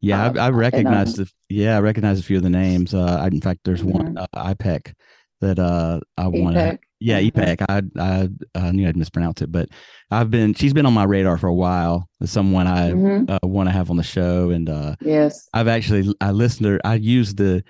Yeah, 0.00 0.26
Um, 0.26 0.38
I, 0.38 0.46
I 0.46 0.50
recognize 0.50 1.18
um, 1.18 1.24
the 1.24 1.32
yeah, 1.48 1.76
I 1.76 1.80
recognize 1.80 2.20
a 2.20 2.22
few 2.22 2.36
of 2.36 2.42
the 2.42 2.50
names. 2.50 2.92
Uh, 2.94 3.18
I, 3.22 3.26
in 3.28 3.40
fact, 3.40 3.60
there's 3.64 3.82
one 3.84 4.14
Mhm. 4.14 4.26
uh, 4.32 4.54
IPEC 4.54 4.94
that 5.40 5.58
uh 5.58 6.00
I 6.16 6.28
want 6.28 6.56
to. 6.56 6.78
Yeah, 7.00 7.20
Mhm. 7.20 7.30
EPEC. 7.32 7.64
I, 7.68 7.82
I 7.98 8.28
I 8.56 8.72
knew 8.72 8.88
I'd 8.88 8.96
mispronounce 8.96 9.40
it, 9.42 9.52
but 9.52 9.68
I've 10.10 10.30
been 10.30 10.54
she's 10.54 10.72
been 10.72 10.86
on 10.86 10.94
my 10.94 11.04
radar 11.04 11.38
for 11.38 11.46
a 11.46 11.54
while. 11.54 12.08
As 12.20 12.30
someone 12.30 12.66
I 12.66 12.90
Mhm. 12.90 13.30
uh, 13.30 13.38
want 13.46 13.68
to 13.68 13.72
have 13.72 13.90
on 13.90 13.96
the 13.96 14.02
show, 14.02 14.50
and 14.50 14.68
uh, 14.68 14.96
yes, 15.00 15.48
I've 15.54 15.68
actually 15.68 16.12
I 16.20 16.32
listened 16.32 16.64
to 16.64 16.70
her. 16.72 16.80
I 16.84 16.94
use 16.96 17.34
the 17.34 17.62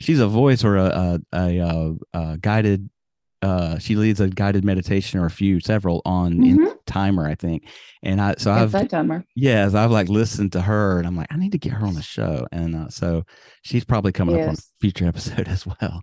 she's 0.00 0.20
a 0.20 0.28
voice 0.28 0.62
or 0.64 0.76
a 0.76 0.84
a, 0.84 1.20
a, 1.32 1.60
uh 1.60 1.92
uh 2.14 2.36
guided. 2.40 2.88
Uh, 3.42 3.78
she 3.78 3.96
leads 3.96 4.18
a 4.18 4.28
guided 4.28 4.64
meditation 4.64 5.20
or 5.20 5.26
a 5.26 5.30
few, 5.30 5.60
several 5.60 6.00
on 6.06 6.42
in 6.42 6.58
Mhm. 6.58 6.72
timer, 6.86 7.26
I 7.26 7.34
think. 7.34 7.64
And 8.02 8.20
I 8.20 8.34
so 8.38 8.50
I've 8.50 8.74
I 8.74 8.86
timer. 8.86 9.24
Yes, 9.36 9.74
I've 9.74 9.90
like 9.90 10.08
listened 10.08 10.52
to 10.52 10.60
her 10.62 10.98
and 10.98 11.06
I'm 11.06 11.16
like, 11.16 11.26
I 11.30 11.36
need 11.36 11.52
to 11.52 11.58
get 11.58 11.72
her 11.72 11.86
on 11.86 11.94
the 11.94 12.02
show. 12.02 12.46
And 12.50 12.74
uh, 12.74 12.88
so 12.88 13.24
she's 13.62 13.84
probably 13.84 14.10
coming 14.12 14.36
up 14.36 14.48
on 14.48 14.54
a 14.54 14.58
future 14.80 15.06
episode 15.12 15.48
as 15.48 15.66
well. 15.66 16.02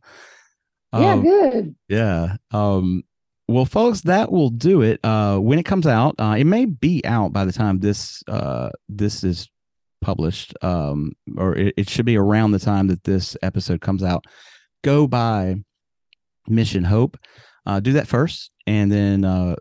Yeah, 0.94 1.14
Um, 1.14 1.22
good. 1.24 1.76
yeah. 1.90 2.36
Um, 2.52 3.04
well, 3.48 3.66
folks, 3.66 4.02
that 4.02 4.32
will 4.32 4.50
do 4.50 4.82
it. 4.82 5.00
Uh, 5.04 5.38
when 5.40 5.60
it 5.60 5.64
comes 5.64 5.86
out, 5.88 6.16
uh, 6.20 6.36
it 6.38 6.46
may 6.46 6.66
be 6.66 7.02
out 7.06 7.34
by 7.34 7.46
the 7.46 7.52
time 7.52 7.80
this 7.80 8.24
uh, 8.28 8.70
this 8.88 9.24
is 9.24 9.50
published, 10.02 10.54
um, 10.62 11.14
or 11.38 11.56
it, 11.56 11.74
it 11.78 11.90
should 11.90 12.06
be 12.06 12.18
around 12.18 12.52
the 12.52 12.60
time 12.60 12.88
that 12.88 13.04
this 13.04 13.36
episode 13.42 13.82
comes 13.82 14.04
out. 14.04 14.26
Go 14.84 15.08
by 15.08 15.56
Mission 16.48 16.84
Hope. 16.84 17.18
Uh, 17.66 17.80
do 17.80 17.94
that 17.94 18.08
first, 18.08 18.52
and 18.68 18.92
then 18.92 19.24
uh, 19.26 19.56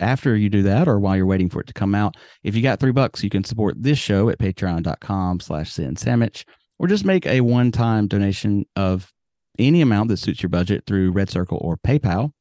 after 0.00 0.36
you 0.36 0.48
do 0.50 0.62
that, 0.64 0.88
or 0.88 0.98
while 1.00 1.16
you're 1.16 1.26
waiting 1.26 1.48
for 1.48 1.60
it 1.60 1.66
to 1.68 1.72
come 1.72 1.94
out, 1.94 2.16
if 2.42 2.54
you 2.56 2.62
got 2.62 2.80
three 2.80 2.90
bucks, 2.92 3.22
you 3.22 3.30
can 3.30 3.44
support 3.44 3.74
this 3.80 3.98
show 3.98 4.28
at 4.28 4.38
Patreon.com/slash 4.38 5.72
Zen 5.72 5.96
Sandwich, 5.96 6.44
or 6.78 6.88
just 6.88 7.04
make 7.04 7.26
a 7.26 7.40
one-time 7.40 8.08
donation 8.08 8.64
of 8.76 9.12
any 9.58 9.80
amount 9.80 10.08
that 10.08 10.18
suits 10.18 10.42
your 10.42 10.50
budget 10.50 10.84
through 10.86 11.12
Red 11.12 11.30
Circle 11.30 11.58
or 11.60 11.76
PayPal. 11.76 12.32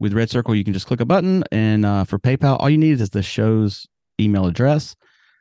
With 0.00 0.12
Red 0.12 0.30
Circle, 0.30 0.54
you 0.54 0.62
can 0.64 0.72
just 0.72 0.86
click 0.86 1.00
a 1.00 1.04
button, 1.04 1.42
and 1.50 1.84
uh, 1.84 2.04
for 2.04 2.18
PayPal, 2.20 2.56
all 2.60 2.70
you 2.70 2.78
need 2.78 3.00
is 3.00 3.10
the 3.10 3.22
show's 3.22 3.86
email 4.20 4.46
address. 4.46 4.94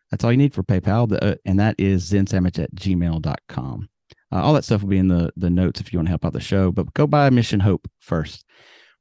That's 0.09 0.23
all 0.23 0.31
you 0.31 0.37
need 0.37 0.53
for 0.53 0.63
PayPal, 0.63 1.07
the, 1.07 1.23
uh, 1.23 1.35
and 1.45 1.59
that 1.59 1.75
is 1.77 2.09
zensandwich 2.11 2.57
at 2.63 2.73
gmail.com. 2.73 3.89
Uh, 4.31 4.41
all 4.41 4.53
that 4.53 4.63
stuff 4.65 4.81
will 4.81 4.89
be 4.89 4.97
in 4.97 5.07
the 5.07 5.31
the 5.37 5.49
notes 5.49 5.79
if 5.79 5.93
you 5.93 5.99
want 5.99 6.07
to 6.07 6.11
help 6.11 6.25
out 6.25 6.33
the 6.33 6.39
show. 6.39 6.71
But 6.71 6.93
go 6.93 7.05
buy 7.07 7.29
Mission 7.29 7.59
Hope 7.59 7.87
first. 7.99 8.43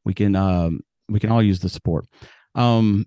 We 0.04 0.14
can 0.14 0.36
um, 0.36 0.80
we 1.08 1.18
can 1.20 1.30
all 1.30 1.42
use 1.42 1.60
the 1.60 1.68
support. 1.68 2.06
Um, 2.54 3.06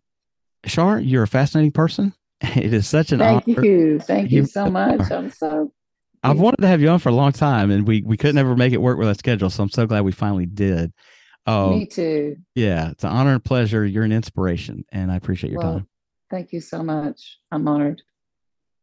Char, 0.66 1.00
you're 1.00 1.24
a 1.24 1.28
fascinating 1.28 1.72
person. 1.72 2.14
It 2.56 2.74
is 2.74 2.88
such 2.88 3.12
an 3.12 3.20
Thank 3.20 3.48
honor. 3.48 3.66
you. 3.66 4.00
Thank 4.00 4.32
you 4.32 4.42
You 4.42 4.46
so 4.46 4.70
much. 4.70 5.12
I'm 5.12 5.30
so 5.30 5.72
I've 6.24 6.40
wanted 6.40 6.62
to 6.62 6.68
have 6.68 6.82
you 6.82 6.90
on 6.90 7.00
for 7.00 7.10
a 7.10 7.14
long 7.14 7.32
time, 7.32 7.72
and 7.72 7.88
we 7.88 8.02
we 8.02 8.18
couldn't 8.18 8.38
ever 8.38 8.56
make 8.56 8.74
it 8.74 8.82
work 8.82 8.98
with 8.98 9.08
our 9.08 9.14
schedule. 9.16 9.50
So 9.50 9.64
I'm 9.64 9.70
so 9.70 9.86
glad 9.88 10.02
we 10.02 10.12
finally 10.12 10.46
did. 10.46 10.92
Um, 11.46 11.80
me 11.80 11.86
too. 11.86 12.38
yeah, 12.56 12.92
it's 12.92 13.04
an 13.04 13.10
honor 13.12 13.34
and 13.34 13.44
pleasure. 13.44 13.86
You're 13.86 14.04
an 14.04 14.12
inspiration, 14.12 14.86
and 14.92 15.12
I 15.12 15.16
appreciate 15.16 15.52
your 15.52 15.60
Well, 15.62 15.74
time. 15.76 15.88
thank 16.30 16.52
you 16.54 16.62
so 16.62 16.84
much. 16.84 17.40
I'm 17.52 17.68
honored. 17.68 18.02